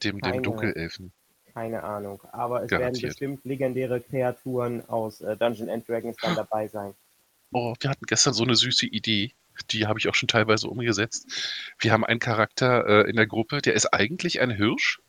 dem, 0.04 0.20
dem 0.20 0.44
Dunkelelfen. 0.44 1.12
Keine 1.54 1.84
Ahnung. 1.84 2.22
Aber 2.32 2.64
es 2.64 2.72
werden 2.72 2.82
Garantiert. 2.82 3.10
bestimmt 3.12 3.46
legendäre 3.46 4.00
Kreaturen 4.02 4.88
aus 4.90 5.22
äh, 5.22 5.36
Dungeon 5.38 5.70
and 5.70 5.88
Dragons 5.88 6.18
dann 6.22 6.36
dabei 6.36 6.68
sein. 6.68 6.94
Oh, 7.52 7.74
wir 7.80 7.90
hatten 7.90 8.06
gestern 8.06 8.34
so 8.34 8.44
eine 8.44 8.56
süße 8.56 8.86
Idee. 8.86 9.34
Die 9.72 9.86
habe 9.86 10.00
ich 10.00 10.08
auch 10.08 10.16
schon 10.16 10.30
teilweise 10.30 10.68
umgesetzt. 10.70 11.74
Wir 11.80 11.92
haben 11.92 12.06
einen 12.06 12.20
Charakter 12.20 12.86
äh, 13.06 13.10
in 13.10 13.16
der 13.18 13.28
Gruppe, 13.28 13.62
der 13.62 13.74
ist 13.74 13.88
eigentlich 13.94 14.40
ein 14.40 14.50
Hirsch. 14.52 15.00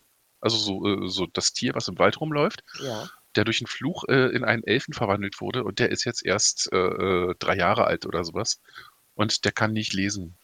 Also 0.41 0.57
so, 0.57 0.87
äh, 0.87 1.09
so 1.09 1.27
das 1.27 1.53
Tier, 1.53 1.75
was 1.75 1.87
im 1.87 1.99
Wald 1.99 2.21
rumläuft, 2.21 2.65
Ja. 2.83 3.09
der 3.37 3.45
durch 3.45 3.61
einen 3.61 3.69
Fluch 3.69 4.05
äh, 4.09 4.35
in 4.35 4.43
einen 4.45 4.65
Elfen 4.65 4.93
verwandelt 4.93 5.41
wurde 5.41 5.63
und 5.63 5.79
der 5.79 5.91
ist 5.91 6.05
jetzt 6.05 6.25
erst 6.27 6.73
äh, 6.73 6.77
äh, 6.77 7.35
drei 7.39 7.55
Jahre 7.57 7.85
alt 7.85 8.07
oder 8.07 8.25
sowas. 8.25 8.61
Und 9.15 9.45
der 9.45 9.53
kann 9.53 9.73
nicht 9.73 9.93
lesen. 9.93 10.37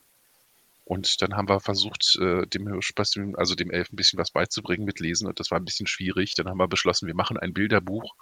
Und 0.88 1.20
dann 1.20 1.34
haben 1.34 1.50
wir 1.50 1.60
versucht, 1.60 2.16
äh, 2.18 2.46
dem 2.46 2.66
Hirsch, 2.66 2.94
also 3.36 3.54
dem 3.54 3.70
Elfen, 3.70 3.92
ein 3.92 3.96
bisschen 3.96 4.18
was 4.18 4.30
beizubringen 4.30 4.86
mit 4.86 5.00
Lesen 5.00 5.28
und 5.28 5.38
das 5.38 5.50
war 5.50 5.60
ein 5.60 5.64
bisschen 5.66 5.86
schwierig. 5.86 6.34
Dann 6.34 6.48
haben 6.48 6.56
wir 6.56 6.66
beschlossen, 6.66 7.06
wir 7.06 7.14
machen 7.14 7.36
ein 7.36 7.52
Bilderbuch, 7.52 8.14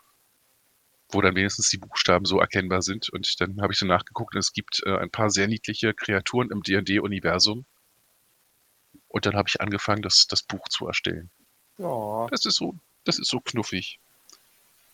wo 1.11 1.21
dann 1.21 1.37
wenigstens 1.37 1.71
die 1.71 1.79
Buchstaben 1.79 2.25
so 2.25 2.41
erkennbar 2.41 2.83
sind. 2.83 3.09
Und 3.09 3.41
dann 3.41 3.63
habe 3.63 3.73
ich 3.73 3.79
so 3.79 3.87
nachgeguckt 3.87 4.35
und 4.35 4.41
es 4.41 4.53
gibt 4.53 4.83
äh, 4.85 4.97
ein 4.99 5.13
paar 5.13 5.31
sehr 5.31 5.47
niedliche 5.47 5.95
Kreaturen 5.95 6.51
im 6.51 6.65
D&D-Universum. 6.65 7.67
Und 9.07 9.27
dann 9.27 9.37
habe 9.37 9.49
ich 9.49 9.61
angefangen, 9.61 10.03
das, 10.03 10.27
das 10.29 10.43
Buch 10.43 10.69
zu 10.69 10.89
erstellen. 10.89 11.31
Oh, 11.79 12.27
Das 12.33 12.47
ist 12.47 12.57
so, 12.57 12.75
das 13.05 13.21
ist 13.21 13.29
so 13.31 13.39
knuffig. 13.39 14.01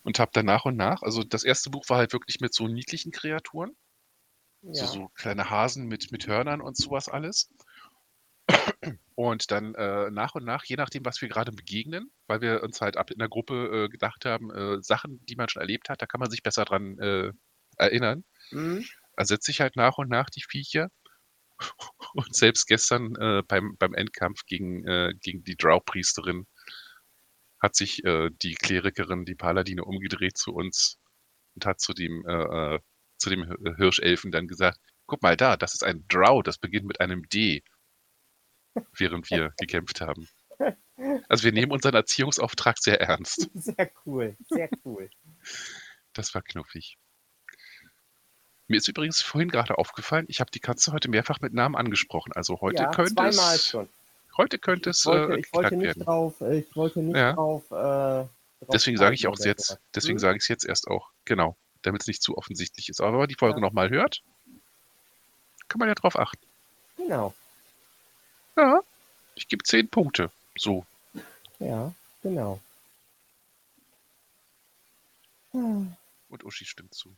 Und 0.02 0.18
habe 0.18 0.32
dann 0.34 0.44
nach 0.44 0.66
und 0.66 0.76
nach, 0.76 1.00
also 1.00 1.24
das 1.24 1.42
erste 1.42 1.70
Buch 1.70 1.88
war 1.88 1.96
halt 1.96 2.12
wirklich 2.12 2.38
mit 2.40 2.52
so 2.52 2.68
niedlichen 2.68 3.12
Kreaturen, 3.12 3.74
ja. 4.62 4.86
so 4.86 5.08
kleine 5.14 5.50
Hasen 5.50 5.86
mit, 5.86 6.12
mit 6.12 6.26
Hörnern 6.26 6.60
und 6.60 6.76
sowas 6.76 7.08
alles. 7.08 7.50
Und 9.14 9.50
dann 9.50 9.74
äh, 9.74 10.10
nach 10.10 10.34
und 10.34 10.44
nach, 10.44 10.64
je 10.64 10.76
nachdem, 10.76 11.04
was 11.04 11.20
wir 11.20 11.28
gerade 11.28 11.52
begegnen, 11.52 12.10
weil 12.26 12.40
wir 12.40 12.62
uns 12.62 12.80
halt 12.80 12.96
ab 12.96 13.10
in 13.10 13.18
der 13.18 13.28
Gruppe 13.28 13.84
äh, 13.84 13.88
gedacht 13.88 14.24
haben, 14.24 14.50
äh, 14.50 14.82
Sachen, 14.82 15.24
die 15.26 15.36
man 15.36 15.48
schon 15.48 15.60
erlebt 15.60 15.88
hat, 15.88 16.02
da 16.02 16.06
kann 16.06 16.20
man 16.20 16.30
sich 16.30 16.42
besser 16.42 16.64
dran 16.64 16.98
äh, 16.98 17.32
erinnern, 17.76 18.24
Hm? 18.50 18.84
ersetze 19.16 19.50
ich 19.50 19.60
halt 19.60 19.76
nach 19.76 19.98
und 19.98 20.08
nach 20.08 20.30
die 20.30 20.42
Viecher. 20.42 20.88
Und 22.14 22.34
selbst 22.34 22.66
gestern 22.66 23.14
äh, 23.16 23.42
beim, 23.46 23.76
beim 23.78 23.94
Endkampf 23.94 24.44
gegen, 24.46 24.84
äh, 24.86 25.14
gegen 25.20 25.44
die 25.44 25.56
Drow-Priesterin 25.56 26.46
hat 27.60 27.76
sich 27.76 28.02
die 28.02 28.54
Klerikerin, 28.54 29.24
die 29.24 29.36
Paladine, 29.36 29.84
umgedreht 29.84 30.36
zu 30.36 30.52
uns 30.52 30.98
und 31.54 31.64
hat 31.64 31.80
zu 31.80 31.92
dem, 31.92 32.24
zu 33.22 33.30
dem 33.30 33.44
Hir- 33.44 33.76
Hirschelfen 33.76 34.30
dann 34.30 34.46
gesagt, 34.48 34.78
guck 35.06 35.22
mal 35.22 35.36
da, 35.36 35.56
das 35.56 35.74
ist 35.74 35.84
ein 35.84 36.04
Drow, 36.08 36.42
das 36.42 36.58
beginnt 36.58 36.86
mit 36.86 37.00
einem 37.00 37.28
D, 37.28 37.62
während 38.96 39.30
wir 39.30 39.52
gekämpft 39.58 40.00
haben. 40.00 40.28
Also 41.28 41.44
wir 41.44 41.52
nehmen 41.52 41.72
unseren 41.72 41.94
Erziehungsauftrag 41.94 42.78
sehr 42.78 43.00
ernst. 43.00 43.48
Sehr 43.54 43.90
cool, 44.06 44.36
sehr 44.48 44.68
cool. 44.84 45.10
Das 46.12 46.34
war 46.34 46.42
knuffig. 46.42 46.96
Mir 48.68 48.76
ist 48.76 48.88
übrigens 48.88 49.20
vorhin 49.20 49.48
gerade 49.50 49.76
aufgefallen, 49.78 50.26
ich 50.28 50.40
habe 50.40 50.50
die 50.50 50.60
Katze 50.60 50.92
heute 50.92 51.10
mehrfach 51.10 51.40
mit 51.40 51.52
Namen 51.52 51.74
angesprochen. 51.76 52.32
Also 52.34 52.60
heute 52.60 52.82
ja, 52.84 52.90
könnte 52.90 53.14
zweimal 53.14 53.56
es, 53.56 53.66
schon. 53.68 53.88
heute 54.36 54.58
könnte 54.58 54.90
es 54.90 55.00
Ich 55.00 55.06
wollte, 55.06 55.34
äh, 55.34 55.40
ich 55.40 55.52
wollte 55.52 55.76
nicht 55.76 55.86
werden. 55.86 56.02
drauf, 56.04 56.40
ich 56.40 56.76
wollte 56.76 57.00
nicht 57.00 57.16
Ja. 57.16 57.32
drauf, 57.32 57.64
äh, 57.70 57.74
drauf 57.74 58.28
Deswegen 58.72 58.96
sage 58.96 59.14
ich 59.14 59.26
auch 59.26 59.38
jetzt, 59.40 59.78
deswegen 59.94 60.14
Hm? 60.16 60.20
sage 60.20 60.36
ich 60.36 60.42
es 60.44 60.48
jetzt 60.48 60.64
erst 60.64 60.86
auch, 60.88 61.10
genau, 61.24 61.56
damit 61.82 62.02
es 62.02 62.06
nicht 62.08 62.22
zu 62.22 62.36
offensichtlich 62.36 62.88
ist. 62.88 63.00
Aber 63.00 63.12
wenn 63.12 63.18
man 63.20 63.28
die 63.28 63.36
Folge 63.38 63.60
Ja. 63.60 63.66
nochmal 63.66 63.90
hört, 63.90 64.22
kann 65.68 65.78
man 65.78 65.88
ja 65.88 65.94
drauf 65.94 66.18
achten. 66.18 66.46
Genau, 66.96 67.34
Ja, 68.56 68.80
ich 69.34 69.48
gebe 69.48 69.64
zehn 69.64 69.88
Punkte. 69.88 70.30
So, 70.56 70.84
ja, 71.58 71.92
genau. 72.22 72.60
Hm. 75.52 75.94
und 76.28 76.44
Uschi 76.44 76.64
stimmt 76.64 76.94
zu. 76.94 77.14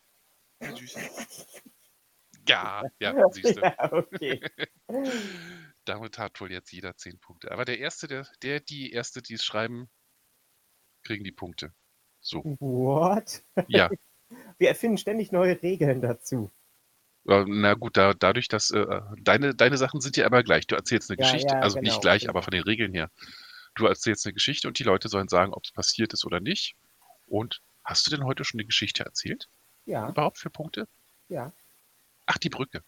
Ja, 2.47 2.83
ja, 2.99 3.15
siehst 3.31 3.57
du. 3.57 3.61
Ja, 3.61 3.77
okay. 3.93 4.41
Damit 5.85 6.19
hat 6.19 6.41
wohl 6.41 6.51
jetzt 6.53 6.73
jeder 6.73 6.97
zehn 6.97 7.19
Punkte. 7.19 7.51
Aber 7.53 7.65
der 7.65 7.79
Erste, 7.79 8.07
der, 8.07 8.27
der 8.43 8.61
die 8.61 8.91
Erste, 8.93 9.23
die 9.23 9.35
es 9.35 9.45
schreiben, 9.45 9.91
kriegen 11.03 11.25
die 11.25 11.33
Punkte. 11.33 11.73
So, 12.21 12.43
What? 12.59 13.43
ja. 13.69 13.91
Wir 14.59 14.69
erfinden 14.69 14.99
ständig 14.99 15.33
neue 15.33 15.61
Regeln 15.63 16.01
dazu. 16.01 16.51
Na 17.27 17.75
gut, 17.75 17.97
da, 17.97 18.13
dadurch, 18.15 18.49
dass 18.49 18.71
äh, 18.71 19.01
deine, 19.19 19.55
deine 19.55 19.79
Sachen 19.79 20.01
sind 20.01 20.17
ja 20.17 20.27
immer 20.27 20.43
gleich. 20.43 20.67
Du 20.67 20.75
erzählst 20.75 21.11
eine 21.11 21.17
Ja, 21.17 21.25
Geschichte, 21.33 21.55
ja, 21.55 21.61
also 21.61 21.79
genau, 21.79 21.81
nicht 21.81 22.01
gleich, 22.03 22.23
genau. 22.23 22.31
aber 22.33 22.43
von 22.43 22.51
den 22.53 22.63
Regeln 22.65 22.93
her. 22.93 23.11
Du 23.75 23.87
erzählst 23.87 24.27
eine 24.27 24.35
Geschichte 24.35 24.69
und 24.69 24.79
die 24.79 24.85
Leute 24.85 25.09
sollen 25.09 25.29
sagen, 25.29 25.53
ob 25.55 25.65
es 25.65 25.73
passiert 25.73 26.13
ist 26.13 26.25
oder 26.27 26.41
nicht. 26.41 26.77
Und 27.27 27.63
hast 27.85 28.07
du 28.07 28.11
denn 28.11 28.25
heute 28.25 28.45
schon 28.45 28.61
eine 28.61 28.67
Geschichte 28.67 29.05
erzählt? 29.05 29.49
Ja, 29.87 30.09
Überhaupt 30.09 30.39
für 30.39 30.51
Punkte? 30.51 30.87
ja, 31.29 31.53
Ach, 32.27 32.37
die 32.39 32.51
Brücke. 32.51 32.83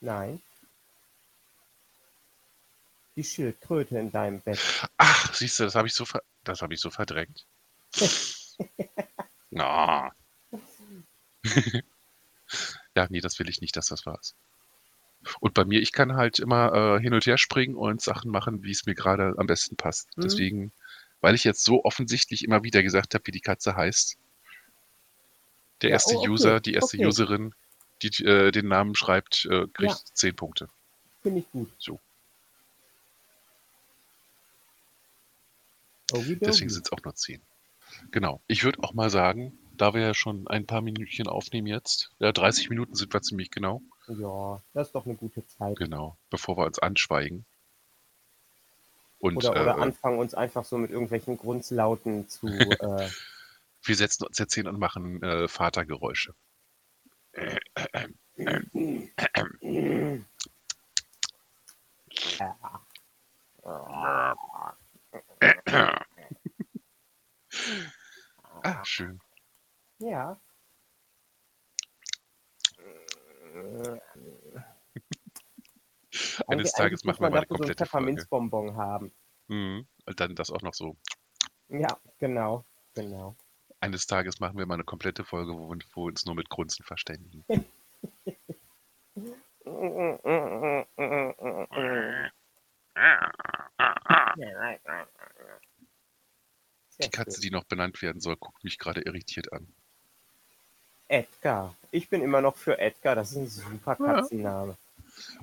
nein. 0.00 0.40
Die 3.14 3.22
Schildkröte 3.22 3.96
in 3.98 4.10
deinem 4.10 4.40
Bett. 4.40 4.58
Ach, 4.96 5.34
siehst 5.34 5.58
du, 5.58 5.64
das 5.64 5.74
habe 5.74 5.88
ich 5.88 5.94
so 5.94 6.04
das 6.44 6.62
habe 6.62 6.74
ich 6.74 6.80
so 6.80 6.90
verdrängt. 6.90 7.46
Na. 9.50 10.10
ja, 12.94 13.06
nee, 13.10 13.20
das 13.20 13.38
will 13.38 13.48
ich 13.48 13.60
nicht, 13.60 13.76
dass 13.76 13.86
das 13.86 14.06
war's. 14.06 14.34
Und 15.40 15.54
bei 15.54 15.64
mir, 15.64 15.80
ich 15.80 15.92
kann 15.92 16.14
halt 16.14 16.38
immer 16.38 16.96
äh, 16.96 17.00
hin 17.00 17.12
und 17.12 17.26
her 17.26 17.38
springen 17.38 17.74
und 17.74 18.00
Sachen 18.00 18.30
machen, 18.30 18.62
wie 18.62 18.70
es 18.70 18.86
mir 18.86 18.94
gerade 18.94 19.34
am 19.36 19.46
besten 19.46 19.76
passt. 19.76 20.16
Mhm. 20.16 20.22
Deswegen, 20.22 20.72
weil 21.20 21.34
ich 21.34 21.44
jetzt 21.44 21.64
so 21.64 21.84
offensichtlich 21.84 22.44
immer 22.44 22.62
wieder 22.64 22.82
gesagt 22.82 23.14
habe, 23.14 23.26
wie 23.26 23.32
die 23.32 23.40
Katze 23.40 23.76
heißt, 23.76 24.16
der 25.82 25.90
Ja, 25.90 25.94
erste 25.94 26.16
oh, 26.16 26.20
okay, 26.20 26.28
User, 26.30 26.60
die 26.60 26.74
erste 26.74 26.96
okay. 26.96 27.06
Userin, 27.06 27.54
die 28.02 28.24
äh, 28.24 28.50
den 28.50 28.68
Namen 28.68 28.94
schreibt, 28.94 29.46
äh, 29.46 29.66
kriegt 29.72 29.92
Ja. 29.92 29.98
10 30.14 30.36
Punkte. 30.36 30.68
Finde 31.22 31.40
ich 31.40 31.50
gut. 31.50 31.70
So. 31.78 32.00
Deswegen 36.12 36.70
sind 36.70 36.86
es 36.86 36.92
auch 36.92 37.02
nur 37.04 37.14
10. 37.14 37.40
Genau. 38.10 38.40
Ich 38.48 38.64
würde 38.64 38.82
auch 38.82 38.94
mal 38.94 39.10
sagen, 39.10 39.56
da 39.80 39.94
wir 39.94 40.02
ja 40.02 40.14
schon 40.14 40.46
ein 40.48 40.66
paar 40.66 40.82
Minütchen 40.82 41.26
aufnehmen 41.26 41.66
jetzt, 41.66 42.10
ja, 42.18 42.32
30 42.32 42.68
Minuten 42.68 42.94
sind 42.94 43.12
wir 43.12 43.22
ziemlich 43.22 43.50
genau, 43.50 43.82
Ja, 44.08 44.60
das 44.74 44.88
ist 44.88 44.94
doch 44.94 45.06
eine 45.06 45.14
gute 45.14 45.46
Zeit. 45.46 45.76
genau, 45.78 46.16
bevor 46.28 46.58
wir 46.58 46.66
uns 46.66 46.78
anschweigen, 46.78 47.46
Und 49.18 49.36
Oder, 49.36 49.50
oder 49.50 49.76
äh, 49.78 49.80
anfangen 49.80 50.18
uns 50.18 50.34
einfach 50.34 50.64
so 50.64 50.76
mit 50.76 50.90
irgendwelchen 50.90 51.38
Grundlauten 51.38 52.28
zu. 52.28 52.46
Äh, 52.80 53.08
wir 53.82 53.96
setzen 53.96 54.26
uns 54.26 54.36
jetzt 54.36 54.54
hin 54.54 54.66
und 54.66 54.78
machen 54.78 55.22
äh, 55.22 55.48
Vatergeräusche. 55.48 56.34
Ah, 68.62 68.84
schön. 68.84 69.20
Ja. 70.00 70.40
Eines 76.12 76.40
Eigentlich- 76.48 76.72
Tages 76.72 77.04
machen 77.04 77.20
wir 77.20 77.30
mal 77.30 77.38
eine 77.38 77.46
dafür 77.46 77.48
so 77.48 77.54
ein 77.54 77.58
komplette 77.58 77.86
Folge. 77.86 78.06
Pfefferminzbonbon 78.06 78.76
haben. 78.76 79.12
Mhm. 79.48 79.86
Und 80.06 80.20
dann 80.20 80.34
das 80.34 80.50
auch 80.50 80.62
noch 80.62 80.74
so. 80.74 80.96
Ja, 81.68 82.00
genau, 82.18 82.64
genau. 82.94 83.36
Eines 83.80 84.06
Tages 84.06 84.40
machen 84.40 84.58
wir 84.58 84.66
mal 84.66 84.74
eine 84.74 84.84
komplette 84.84 85.24
Folge, 85.24 85.52
wo, 85.56 85.70
wir- 85.70 85.96
uns 85.96 86.26
nur 86.26 86.34
mit 86.34 86.48
Grunzen 86.48 86.84
verständigen. 86.84 87.44
Die 97.02 97.08
Katze, 97.10 97.40
die 97.40 97.50
noch 97.50 97.64
benannt 97.64 98.02
werden 98.02 98.20
soll, 98.20 98.36
guckt 98.36 98.62
mich 98.64 98.78
gerade 98.78 99.00
irritiert 99.02 99.52
an. 99.52 99.72
Edgar. 101.10 101.74
Ich 101.90 102.08
bin 102.08 102.22
immer 102.22 102.40
noch 102.40 102.56
für 102.56 102.78
Edgar. 102.78 103.14
Das 103.14 103.30
ist 103.32 103.36
ein 103.36 103.48
super 103.48 103.96
Ja. 104.00 104.14
Katzenname. 104.14 104.76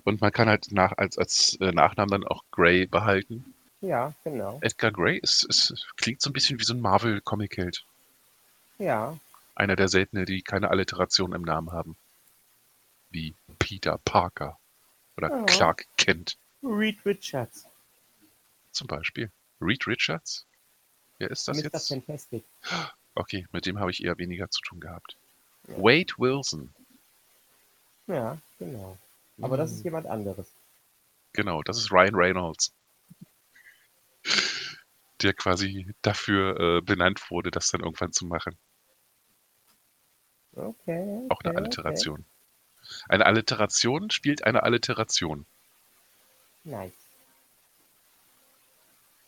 Und 0.06 0.22
man 0.22 0.32
kann 0.32 0.48
halt 0.50 0.72
nach, 0.72 0.94
als, 0.98 1.18
als 1.18 1.58
äh, 1.62 1.72
Nachnamen 1.72 2.10
dann 2.22 2.24
auch 2.28 2.44
Grey 2.52 2.88
behalten. 2.88 3.54
Ja, 3.82 4.14
genau. 4.24 4.58
Edgar 4.62 4.92
Grey 4.92 5.18
ist, 5.20 5.44
ist, 5.44 5.74
klingt 5.98 6.22
so 6.22 6.30
ein 6.30 6.34
bisschen 6.34 6.60
wie 6.60 6.64
so 6.64 6.74
ein 6.74 6.82
Marvel-Comic-Held. 6.82 7.84
Ja, 8.80 9.18
Einer 9.56 9.76
der 9.76 9.88
seltenen, 9.88 10.26
die 10.26 10.42
keine 10.42 10.70
Alliteration 10.70 11.34
im 11.34 11.42
Namen 11.44 11.72
haben. 11.72 11.96
Wie 13.10 13.36
Peter 13.60 13.98
Parker 14.04 14.58
oder 15.18 15.30
Ja. 15.30 15.44
Clark 15.46 15.86
Kent 15.98 16.38
Reed 16.64 17.06
Richards. 17.06 17.66
zum 18.72 18.88
Beispiel. 18.88 19.32
Reed 19.62 19.86
Richards? 19.88 20.46
Wer 21.20 21.32
ist 21.32 21.48
das 21.48 21.58
Mr. 21.58 21.64
jetzt? 21.66 21.88
Fantastic. 21.88 22.44
Okay, 23.16 23.48
mit 23.52 23.66
dem 23.66 23.80
habe 23.80 23.90
ich 23.92 24.04
eher 24.04 24.18
weniger 24.18 24.50
zu 24.50 24.62
tun 24.62 24.80
gehabt. 24.80 25.18
Wade 25.68 26.14
Wilson. 26.18 26.74
Ja, 28.08 28.38
genau. 28.58 28.98
Aber 29.42 29.58
das 29.58 29.72
Hm. 29.72 29.78
ist 29.78 29.84
jemand 29.84 30.08
anderes. 30.08 30.48
Genau, 31.34 31.62
das 31.62 31.78
ist 31.78 31.92
Ryan 31.92 32.16
Reynolds. 32.16 32.74
Der 35.22 35.34
quasi 35.34 35.94
dafür 36.02 36.60
äh, 36.60 36.82
benannt 36.82 37.30
wurde, 37.30 37.52
das 37.52 37.70
dann 37.70 37.82
irgendwann 37.82 38.14
zu 38.14 38.26
machen. 38.26 38.58
Okay. 40.56 41.26
Auch 41.30 41.40
eine 41.42 41.50
okay, 41.52 41.58
Alliteration. 41.58 42.26
Eine 43.10 43.26
Alliteration 43.26 44.10
spielt 44.10 44.44
eine 44.44 44.64
Alliteration. 44.64 45.46
Okay. 46.66 46.76
Nice. 46.76 46.94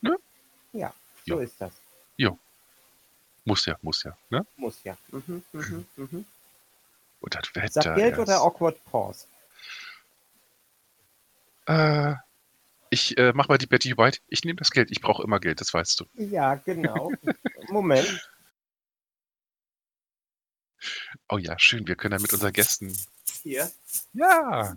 Ne? 0.01 0.17
Ja, 0.73 0.93
so 1.25 1.37
Ja. 1.37 1.43
ist 1.43 1.59
das. 1.61 1.73
Muss 3.49 3.65
ja, 3.65 3.75
muss 3.81 4.03
ja. 4.03 4.15
Ne? 4.29 4.45
Muss 4.57 4.83
ja. 4.83 4.95
Mhm, 5.09 5.43
mhm, 5.53 5.85
mhm. 5.95 6.25
Und 7.19 7.33
das 7.33 7.55
Wetter. 7.55 7.81
Sag 7.81 7.95
Geld 7.95 8.11
erst. 8.11 8.21
oder 8.21 8.41
Awkward 8.41 8.85
Pause? 8.85 9.25
Äh, 11.65 12.13
ich 12.91 13.17
äh, 13.17 13.33
mach 13.33 13.47
mal 13.47 13.57
die 13.57 13.65
Betty 13.65 13.97
White. 13.97 14.19
Ich 14.27 14.43
nehme 14.43 14.57
das 14.57 14.69
Geld. 14.69 14.91
Ich 14.91 15.01
brauche 15.01 15.23
immer 15.23 15.39
Geld, 15.39 15.61
das 15.61 15.73
weißt 15.73 15.99
du. 15.99 16.05
Ja, 16.13 16.55
genau. 16.63 17.11
Moment. 17.69 18.29
Oh 21.27 21.39
ja, 21.39 21.57
schön. 21.57 21.87
Wir 21.87 21.95
können 21.95 22.11
dann 22.11 22.21
mit 22.21 22.31
unseren 22.31 22.53
Gästen. 22.53 22.95
Hier. 23.41 23.71
Ja, 24.13 24.75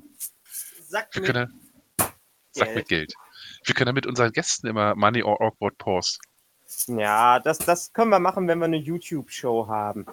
Sag 0.88 1.14
wir 1.14 1.20
mir 1.20 1.26
können. 1.26 1.70
Sag 2.52 2.74
mit 2.74 2.88
Geld. 2.88 3.12
Wir 3.64 3.74
können 3.74 3.86
dann 3.88 3.94
mit 3.96 4.06
unseren 4.06 4.32
Gästen 4.32 4.66
immer 4.66 4.94
Money 4.94 5.22
or 5.22 5.38
Awkward 5.42 5.76
Pause. 5.76 6.18
Ja, 6.88 7.38
das, 7.40 7.58
das 7.58 7.92
können 7.92 8.10
wir 8.10 8.18
machen, 8.18 8.48
wenn 8.48 8.58
wir 8.58 8.64
eine 8.66 8.76
YouTube-Show 8.76 9.66
haben. 9.68 10.06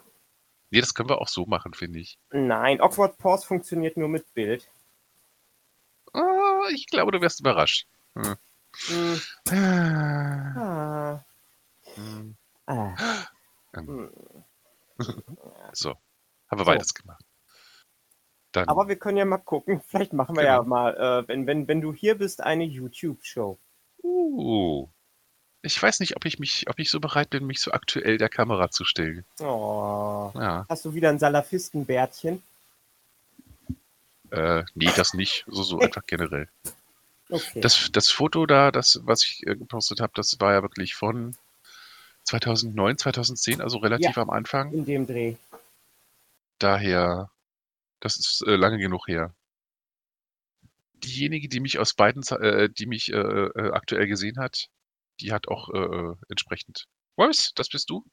Nee, 0.71 0.79
das 0.81 0.93
können 0.93 1.09
wir 1.09 1.19
auch 1.19 1.27
so 1.27 1.45
machen, 1.45 1.73
finde 1.73 1.99
ich. 1.99 2.19
Nein, 2.31 2.79
Awkward 2.81 3.17
Pause 3.17 3.45
funktioniert 3.47 3.97
nur 3.97 4.07
mit 4.07 4.31
Bild. 4.33 4.67
Ah, 6.13 6.61
ich 6.73 6.87
glaube, 6.87 7.11
du 7.11 7.21
wirst 7.21 7.39
überrascht. 7.39 7.87
Hm. 8.15 8.35
Ah, 9.49 10.53
Ah. 10.55 11.25
hm, 11.95 12.35
Ah. 12.67 12.95
ähm, 13.75 13.87
Hm. 13.87 14.09
So, 15.73 15.91
haben 16.49 16.59
wir 16.59 16.65
So. 16.65 16.65
beides 16.65 16.93
gemacht. 16.93 17.23
Dann, 18.51 18.67
Aber 18.67 18.87
wir 18.87 18.95
können 18.97 19.17
ja 19.17 19.25
mal 19.25 19.37
gucken. 19.37 19.81
Vielleicht 19.87 20.13
machen 20.13 20.35
wir 20.35 20.43
ja 20.43 20.57
Genau. 20.57 20.69
mal, 20.69 20.95
äh, 21.23 21.27
wenn, 21.27 21.45
wenn, 21.47 21.67
wenn 21.67 21.81
du 21.81 21.93
hier 21.93 22.15
bist, 22.17 22.41
eine 22.41 22.63
YouTube-Show. 22.63 23.57
uh, 24.03 24.87
ich 25.61 25.81
weiß 25.81 25.99
nicht, 25.99 26.15
ob 26.15 26.25
ich 26.25 26.39
mich, 26.39 26.69
ob 26.69 26.79
ich 26.79 26.89
so 26.89 26.99
bereit 26.99 27.29
bin, 27.29 27.45
mich 27.45 27.61
so 27.61 27.71
aktuell 27.71 28.17
der 28.17 28.29
Kamera 28.29 28.71
zu 28.71 28.85
stellen. 28.85 29.25
Oh. 29.39 30.31
Ja, 30.35 30.65
Hast 30.69 30.85
du 30.85 30.93
wieder 30.93 31.09
ein 31.09 31.19
Salafistenbärtchen? 31.19 32.41
äh, 34.31 34.63
nee, 34.75 34.91
das 34.95 35.13
nicht. 35.13 35.45
So, 35.47 35.63
so 35.63 35.79
einfach 35.79 36.05
generell. 36.05 36.47
Okay. 37.29 37.61
Das, 37.61 37.89
das 37.91 38.09
Foto 38.09 38.45
da, 38.45 38.71
das, 38.71 38.99
was 39.03 39.23
ich 39.23 39.45
äh, 39.45 39.55
gepostet 39.55 39.99
habe, 39.99 40.13
das 40.15 40.39
war 40.39 40.53
ja 40.53 40.61
wirklich 40.61 40.95
von 40.95 41.35
2009, 42.23 42.97
2010, 42.97 43.61
also 43.61 43.77
relativ 43.79 44.17
am 44.17 44.29
Anfang. 44.29 44.71
In 44.71 44.85
dem 44.85 45.07
Dreh. 45.07 45.35
Daher, 46.57 47.29
das 47.99 48.17
ist 48.17 48.43
äh, 48.47 48.55
lange 48.55 48.77
genug 48.77 49.07
her. 49.07 49.33
Diejenige, 50.95 51.47
die 51.47 51.59
mich 51.59 51.79
aus 51.79 51.93
beiden, 51.93 52.23
äh, 52.41 52.69
die 52.69 52.85
mich 52.85 53.11
äh, 53.13 53.17
äh, 53.17 53.71
aktuell 53.71 54.07
gesehen 54.07 54.37
hat, 54.37 54.69
die 55.21 55.31
hat 55.31 55.47
auch 55.47 55.69
äh, 55.69 56.15
entsprechend, 56.29 56.85
was, 57.15 57.51
das 57.55 57.69
bist 57.69 57.89
du? 57.89 58.03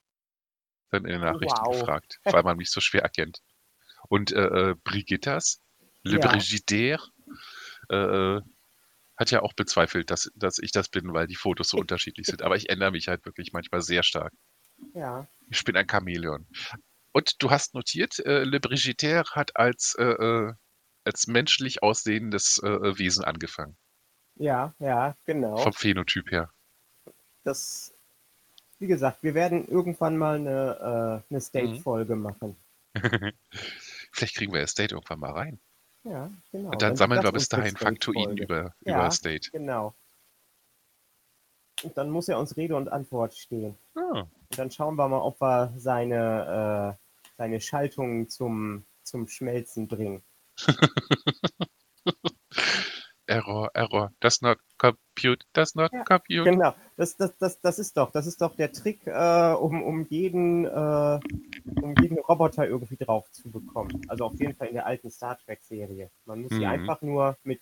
Dann 0.90 1.04
in 1.04 1.12
den 1.12 1.20
Nachrichten 1.20 1.64
Wow. 1.64 1.78
gefragt, 1.78 2.18
weil 2.24 2.42
man 2.42 2.56
mich 2.56 2.70
so 2.70 2.80
schwer 2.80 3.02
erkennt. 3.02 3.40
Und 4.08 4.32
äh, 4.32 4.70
äh, 4.70 4.74
Brigittas, 4.84 5.60
Le 6.04 6.18
Ja. 6.20 6.28
Brigidaire, 6.28 7.02
äh, 7.88 8.40
hat 9.18 9.30
ja 9.30 9.42
auch 9.42 9.54
bezweifelt, 9.54 10.10
dass, 10.10 10.30
dass 10.34 10.58
ich 10.58 10.72
das 10.72 10.88
bin, 10.88 11.12
weil 11.14 11.26
die 11.26 11.36
Fotos 11.36 11.68
so 11.70 11.78
unterschiedlich 11.78 12.26
sind. 12.26 12.42
Aber 12.42 12.56
ich 12.56 12.68
ändere 12.68 12.90
mich 12.92 13.08
halt 13.08 13.24
wirklich 13.24 13.52
manchmal 13.52 13.80
sehr 13.82 14.02
stark. 14.02 14.32
Ja. 14.94 15.26
Ich 15.50 15.64
bin 15.64 15.76
ein 15.76 15.88
Chamäleon. 15.88 16.46
Und 17.12 17.42
du 17.42 17.50
hast 17.50 17.74
notiert, 17.74 18.18
äh, 18.20 18.44
Le 18.44 18.60
Brigidaire 18.60 19.24
hat 19.32 19.56
als, 19.56 19.94
äh, 19.98 20.04
äh, 20.04 20.52
als 21.04 21.26
menschlich 21.28 21.82
aussehendes 21.82 22.60
äh, 22.62 22.68
äh, 22.68 22.98
Wesen 22.98 23.24
angefangen. 23.24 23.76
Ja, 24.34 24.74
ja, 24.78 25.16
genau. 25.24 25.56
Vom 25.56 25.72
Phänotyp 25.72 26.30
her. 26.30 26.50
Das, 27.46 27.94
wie 28.78 28.88
gesagt, 28.88 29.22
wir 29.22 29.34
werden 29.34 29.68
irgendwann 29.68 30.16
mal 30.16 30.36
eine, 30.36 30.50
äh, 30.50 31.30
eine 31.30 31.38
Mhm. 31.38 31.40
State-Folge 31.40 32.16
machen. 32.16 32.56
Vielleicht 34.12 34.36
kriegen 34.36 34.52
wir 34.52 34.60
Estate 34.62 34.94
irgendwann 34.94 35.20
mal 35.20 35.32
rein. 35.32 35.60
Ja, 36.04 36.30
genau. 36.52 36.70
Und 36.70 36.82
dann 36.82 36.90
wird 36.90 36.98
sammeln 36.98 37.22
wir 37.22 37.32
bis 37.32 37.48
dahin 37.48 37.76
Faktoiden 37.76 38.36
über, 38.38 38.74
Ja. 38.84 38.94
über 38.96 39.06
Estate. 39.06 39.50
Genau. 39.50 39.94
Und 41.82 41.96
dann 41.96 42.10
muss 42.10 42.28
er 42.28 42.38
uns 42.38 42.56
Rede 42.56 42.74
und 42.74 42.88
Antwort 42.88 43.34
stehen. 43.34 43.76
Ah, 43.94 44.20
Und 44.20 44.58
dann 44.58 44.70
schauen 44.70 44.96
wir 44.96 45.08
mal, 45.08 45.20
ob 45.20 45.40
wir 45.40 45.72
seine, 45.76 46.96
äh, 46.96 47.32
seine 47.36 47.60
Schaltungen 47.60 48.28
zum, 48.28 48.84
zum 49.02 49.28
Schmelzen 49.28 49.86
bringen. 49.86 50.22
Error, 53.26 53.70
Error. 53.74 54.12
Does 54.20 54.42
not 54.42 54.58
compute, 54.78 55.44
does 55.52 55.74
not 55.74 55.92
Ja, 55.92 56.04
compute. 56.04 56.44
Genau, 56.44 56.74
das, 56.96 57.16
das, 57.16 57.36
das, 57.38 57.60
das 57.60 57.78
ist 57.78 57.96
doch, 57.96 58.10
das 58.12 58.26
ist 58.26 58.40
doch 58.40 58.54
der 58.56 58.72
Trick, 58.72 59.06
äh, 59.06 59.52
um, 59.54 59.82
um, 59.82 60.06
jeden, 60.08 60.64
äh, 60.64 61.20
um 61.82 61.94
jeden 62.02 62.18
Roboter 62.18 62.66
irgendwie 62.66 62.96
drauf 62.96 63.30
zu 63.32 63.50
bekommen. 63.50 64.02
Also 64.08 64.24
auf 64.26 64.38
jeden 64.38 64.54
Fall 64.54 64.68
in 64.68 64.74
der 64.74 64.86
alten 64.86 65.10
Star 65.10 65.38
Trek-Serie. 65.38 66.10
Man 66.24 66.42
muss 66.42 66.50
sie 66.50 66.64
Mhm. 66.64 66.70
einfach 66.70 67.02
nur 67.02 67.36
mit 67.44 67.60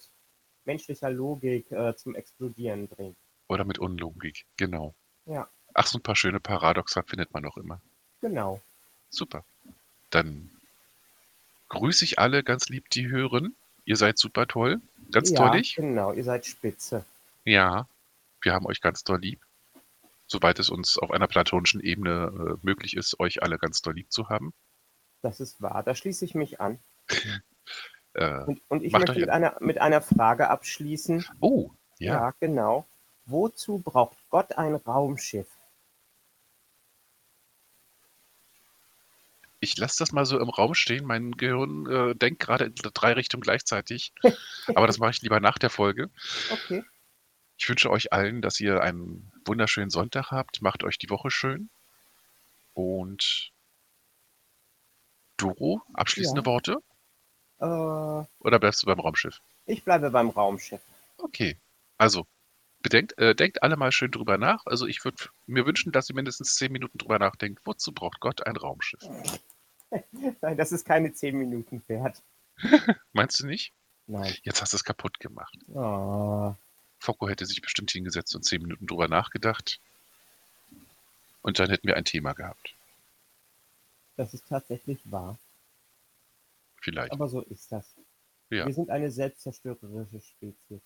menschlicher 0.65 1.11
Logik 1.11 1.71
äh, 1.71 1.95
zum 1.97 2.15
Explodieren 2.15 2.89
bringen. 2.89 3.17
Oder 3.49 3.65
mit 3.65 3.79
Unlogik, 3.79 4.47
genau. 4.57 4.95
Ja. 5.27 5.49
Ach, 5.75 5.87
so 5.87 5.99
ein 5.99 6.03
paar 6.03 6.17
schöne 6.17 6.41
Paradoxa 6.41 7.03
findet 7.03 7.33
man 7.35 7.45
auch 7.47 7.57
immer. 7.57 7.81
Genau. 8.21 8.61
Super. 9.11 9.45
Dann 10.11 10.51
grüße 11.69 12.05
ich 12.05 12.19
alle 12.19 12.43
ganz 12.43 12.69
lieb, 12.69 12.89
die 12.91 13.09
hören. 13.09 13.55
Ihr 13.85 13.97
seid 13.97 14.18
super 14.18 14.47
toll. 14.47 14.80
Ganz 15.12 15.30
ja, 15.30 15.37
tollig. 15.37 15.76
Genau, 15.76 16.12
ihr 16.12 16.24
seid 16.24 16.47
spitze. 16.47 17.05
Ja, 17.45 17.87
wir 18.41 18.53
haben 18.53 18.66
euch 18.66 18.80
ganz 18.80 19.05
doll 19.05 19.20
lieb. 19.20 19.41
Soweit 20.26 20.59
es 20.59 20.70
uns 20.70 20.97
auf 20.97 21.11
einer 21.11 21.26
platonischen 21.26 21.80
Ebene 21.80 22.57
äh, 22.57 22.66
möglich 22.66 22.97
ist, 22.97 23.20
euch 23.20 23.43
alle 23.43 23.59
ganz 23.59 23.82
doll 23.82 23.95
lieb 23.95 24.11
zu 24.11 24.28
haben. 24.30 24.55
Das 25.22 25.41
ist 25.41 25.61
wahr. 25.61 25.82
Da 25.82 25.95
schließe 25.95 26.24
ich 26.24 26.35
mich 26.35 26.61
an. 26.61 26.78
Äh, 28.16 28.45
Und, 28.45 28.62
und 28.68 28.85
ich 28.85 28.93
möchte 28.93 29.18
mit 29.18 29.28
einer, 29.28 29.57
mit 29.59 29.80
einer 29.80 30.01
Frage 30.01 30.49
abschließen. 30.49 31.26
oh, 31.41 31.72
ja. 31.99 32.12
Ja, 32.12 32.35
genau. 32.39 32.87
Wozu 33.26 33.78
braucht 33.78 34.16
Gott 34.30 34.57
ein 34.57 34.76
Raumschiff? 34.76 35.49
Ich 39.65 39.79
lasse 39.79 39.97
das 39.99 40.12
mal 40.12 40.27
so 40.27 40.39
im 40.39 40.51
Raum 40.51 40.75
stehen. 40.75 41.07
Mein 41.07 41.33
Gehirn 41.33 41.87
äh, 41.87 42.15
denkt 42.15 42.41
gerade 42.41 42.67
in 42.67 42.75
drei 42.75 43.12
Richtungen 43.15 43.41
gleichzeitig. 43.41 44.12
Aber 44.75 44.87
das 44.87 44.99
mache 44.99 45.12
ich 45.12 45.23
lieber 45.23 45.41
nach 45.41 45.59
der 45.59 45.71
Folge. 45.71 46.11
Okay. 46.51 46.85
Ich 47.57 47.69
wünsche 47.69 47.91
euch 47.91 48.12
allen, 48.12 48.43
dass 48.43 48.61
ihr 48.61 48.83
einen 48.83 49.33
wunderschönen 49.47 49.89
Sonntag 49.91 50.31
habt. 50.31 50.61
Macht 50.61 50.85
euch 50.85 50.99
die 50.99 51.09
Woche 51.09 51.31
schön. 51.31 51.71
Und 52.75 53.53
Doro, 55.37 55.81
abschließende 55.95 56.43
Ja. 56.43 56.47
Worte? 56.47 56.77
Äh, 57.61 57.65
Oder 58.45 58.59
bleibst 58.59 58.83
du 58.83 58.87
beim 58.87 59.01
Raumschiff? 59.01 59.41
ich 59.67 59.83
bleibe 59.83 60.11
beim 60.11 60.29
Raumschiff. 60.29 60.81
Okay. 61.17 61.57
Also, 61.97 62.27
bedenkt, 62.81 63.17
äh, 63.19 63.35
denkt 63.35 63.62
alle 63.62 63.77
mal 63.77 63.93
schön 63.93 64.11
drüber 64.11 64.37
nach. 64.37 64.67
Also, 64.67 64.87
ich 64.87 65.05
würde 65.05 65.17
mir 65.47 65.65
wünschen, 65.65 65.91
dass 65.93 66.09
ihr 66.11 66.15
mindestens 66.17 66.55
zehn 66.57 66.71
Minuten 66.73 66.99
drüber 66.99 67.19
nachdenkt. 67.19 67.62
Wozu 67.65 67.93
braucht 67.93 68.21
Gott 68.21 68.47
ein 68.47 68.57
Raumschiff? 68.57 69.01
Nein, 70.40 70.57
das 70.57 70.72
ist 70.72 70.84
keine 70.84 71.12
10 71.12 71.36
Minuten 71.36 71.82
wert. 71.86 72.22
Meinst 73.12 73.40
du 73.40 73.47
nicht? 73.47 73.72
Nein. 74.07 74.34
Jetzt 74.42 74.61
hast 74.61 74.72
du 74.72 74.76
es 74.76 74.84
kaputt 74.84 75.18
gemacht. 75.18 75.57
Oh, 75.68 76.55
Focko 76.99 77.28
hätte 77.28 77.47
sich 77.47 77.61
bestimmt 77.62 77.90
hingesetzt 77.90 78.34
und 78.34 78.45
zehn 78.45 78.62
Minuten 78.62 78.86
drüber 78.86 79.09
nachgedacht. 79.09 79.80
Und 81.42 81.59
dann 81.59 81.68
hätten 81.70 81.86
wir 81.86 81.97
ein 81.97 82.05
Thema 82.05 82.32
gehabt. 82.32 82.74
das 84.16 84.34
ist 84.34 84.49
tatsächlich 84.49 84.99
wahr. 85.05 85.38
Vielleicht. 86.80 87.12
Aber 87.12 87.28
so 87.28 87.40
ist 87.42 87.72
das. 87.72 87.95
Ja. 88.51 88.66
Wir 88.66 88.74
sind 88.74 88.90
eine 88.90 89.11
selbstzerstörerische 89.11 90.20
Spezies. 90.20 90.82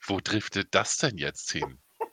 Wo 0.00 0.20
driftet 0.20 0.68
das 0.74 0.98
denn 0.98 1.18
jetzt 1.18 1.50
hin? 1.50 1.78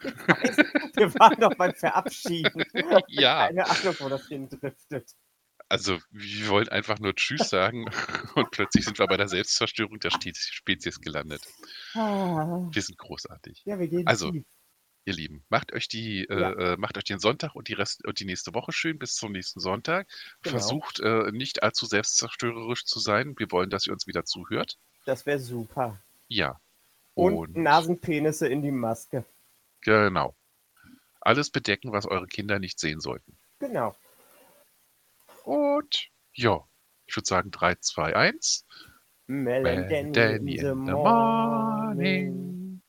Wir 0.95 1.13
waren 1.15 1.39
doch 1.39 1.53
beim 1.55 1.73
Verabschieden. 1.73 2.63
Ja. 3.07 3.47
Keine 3.47 3.65
Ahnung, 3.69 3.95
wo 3.99 4.09
das 4.09 4.27
hindriftet. 4.27 5.15
Also, 5.73 5.97
wir 6.11 6.49
wollen 6.49 6.69
einfach 6.69 6.99
nur 6.99 7.15
Tschüss 7.15 7.49
sagen 7.49 7.85
und 8.35 8.51
plötzlich 8.51 8.85
sind 8.85 8.99
wir 8.99 9.07
bei 9.07 9.17
der 9.17 9.27
Selbstzerstörung 9.27 9.99
der 9.99 10.11
Spezies 10.11 11.01
gelandet. 11.01 11.41
Ah, 11.95 12.67
Wir 12.71 12.81
sind 12.83 12.99
großartig. 12.99 13.63
Ja, 13.65 13.79
wir 13.79 13.87
gehen 13.87 14.05
Also, 14.05 14.29
tief. 14.29 14.45
Ihr 15.05 15.13
Lieben, 15.15 15.43
macht 15.49 15.73
euch 15.73 15.87
die, 15.87 16.25
äh, 16.29 16.39
Ja. 16.39 16.51
äh, 16.73 16.77
macht 16.77 16.95
euch 16.99 17.05
den 17.05 17.17
Sonntag 17.17 17.55
und 17.55 17.69
die 17.69 17.73
Rest 17.73 18.05
und 18.05 18.19
die 18.19 18.25
nächste 18.25 18.53
Woche 18.53 18.71
schön 18.71 18.99
bis 18.99 19.15
zum 19.15 19.31
nächsten 19.31 19.59
Sonntag. 19.61 20.07
Genau. 20.43 20.59
Versucht 20.59 20.99
äh, 20.99 21.31
nicht 21.31 21.63
allzu 21.63 21.87
selbstzerstörerisch 21.87 22.85
zu 22.85 22.99
sein. 22.99 23.33
Wir 23.39 23.49
wollen, 23.49 23.71
dass 23.71 23.87
ihr 23.87 23.93
uns 23.93 24.05
wieder 24.05 24.25
zuhört. 24.25 24.77
Das 25.05 25.25
wäre 25.25 25.39
super. 25.39 25.99
Ja. 26.27 26.61
Und, 27.15 27.57
Nasenpenisse 27.57 28.47
in 28.47 28.61
die 28.61 28.71
Maske. 28.71 29.25
Genau. 29.81 30.35
Alles 31.19 31.49
bedecken, 31.49 31.91
was 31.91 32.05
eure 32.05 32.27
Kinder 32.27 32.59
nicht 32.59 32.79
sehen 32.79 32.99
sollten. 32.99 33.39
Genau. 33.57 33.95
Und 35.43 36.09
ja, 36.33 36.67
ich 37.05 37.15
würde 37.15 37.27
sagen 37.27 37.51
3, 37.51 37.75
2, 37.75 38.15
1. 38.15 38.65
Melon 39.27 39.87
Danny 39.87 40.11
Danny 40.11 40.57
in 40.57 40.67
the 40.67 40.75
morning. 40.75 42.81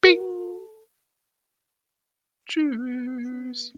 Bing. 0.00 0.20
Tschüss. 2.46 3.74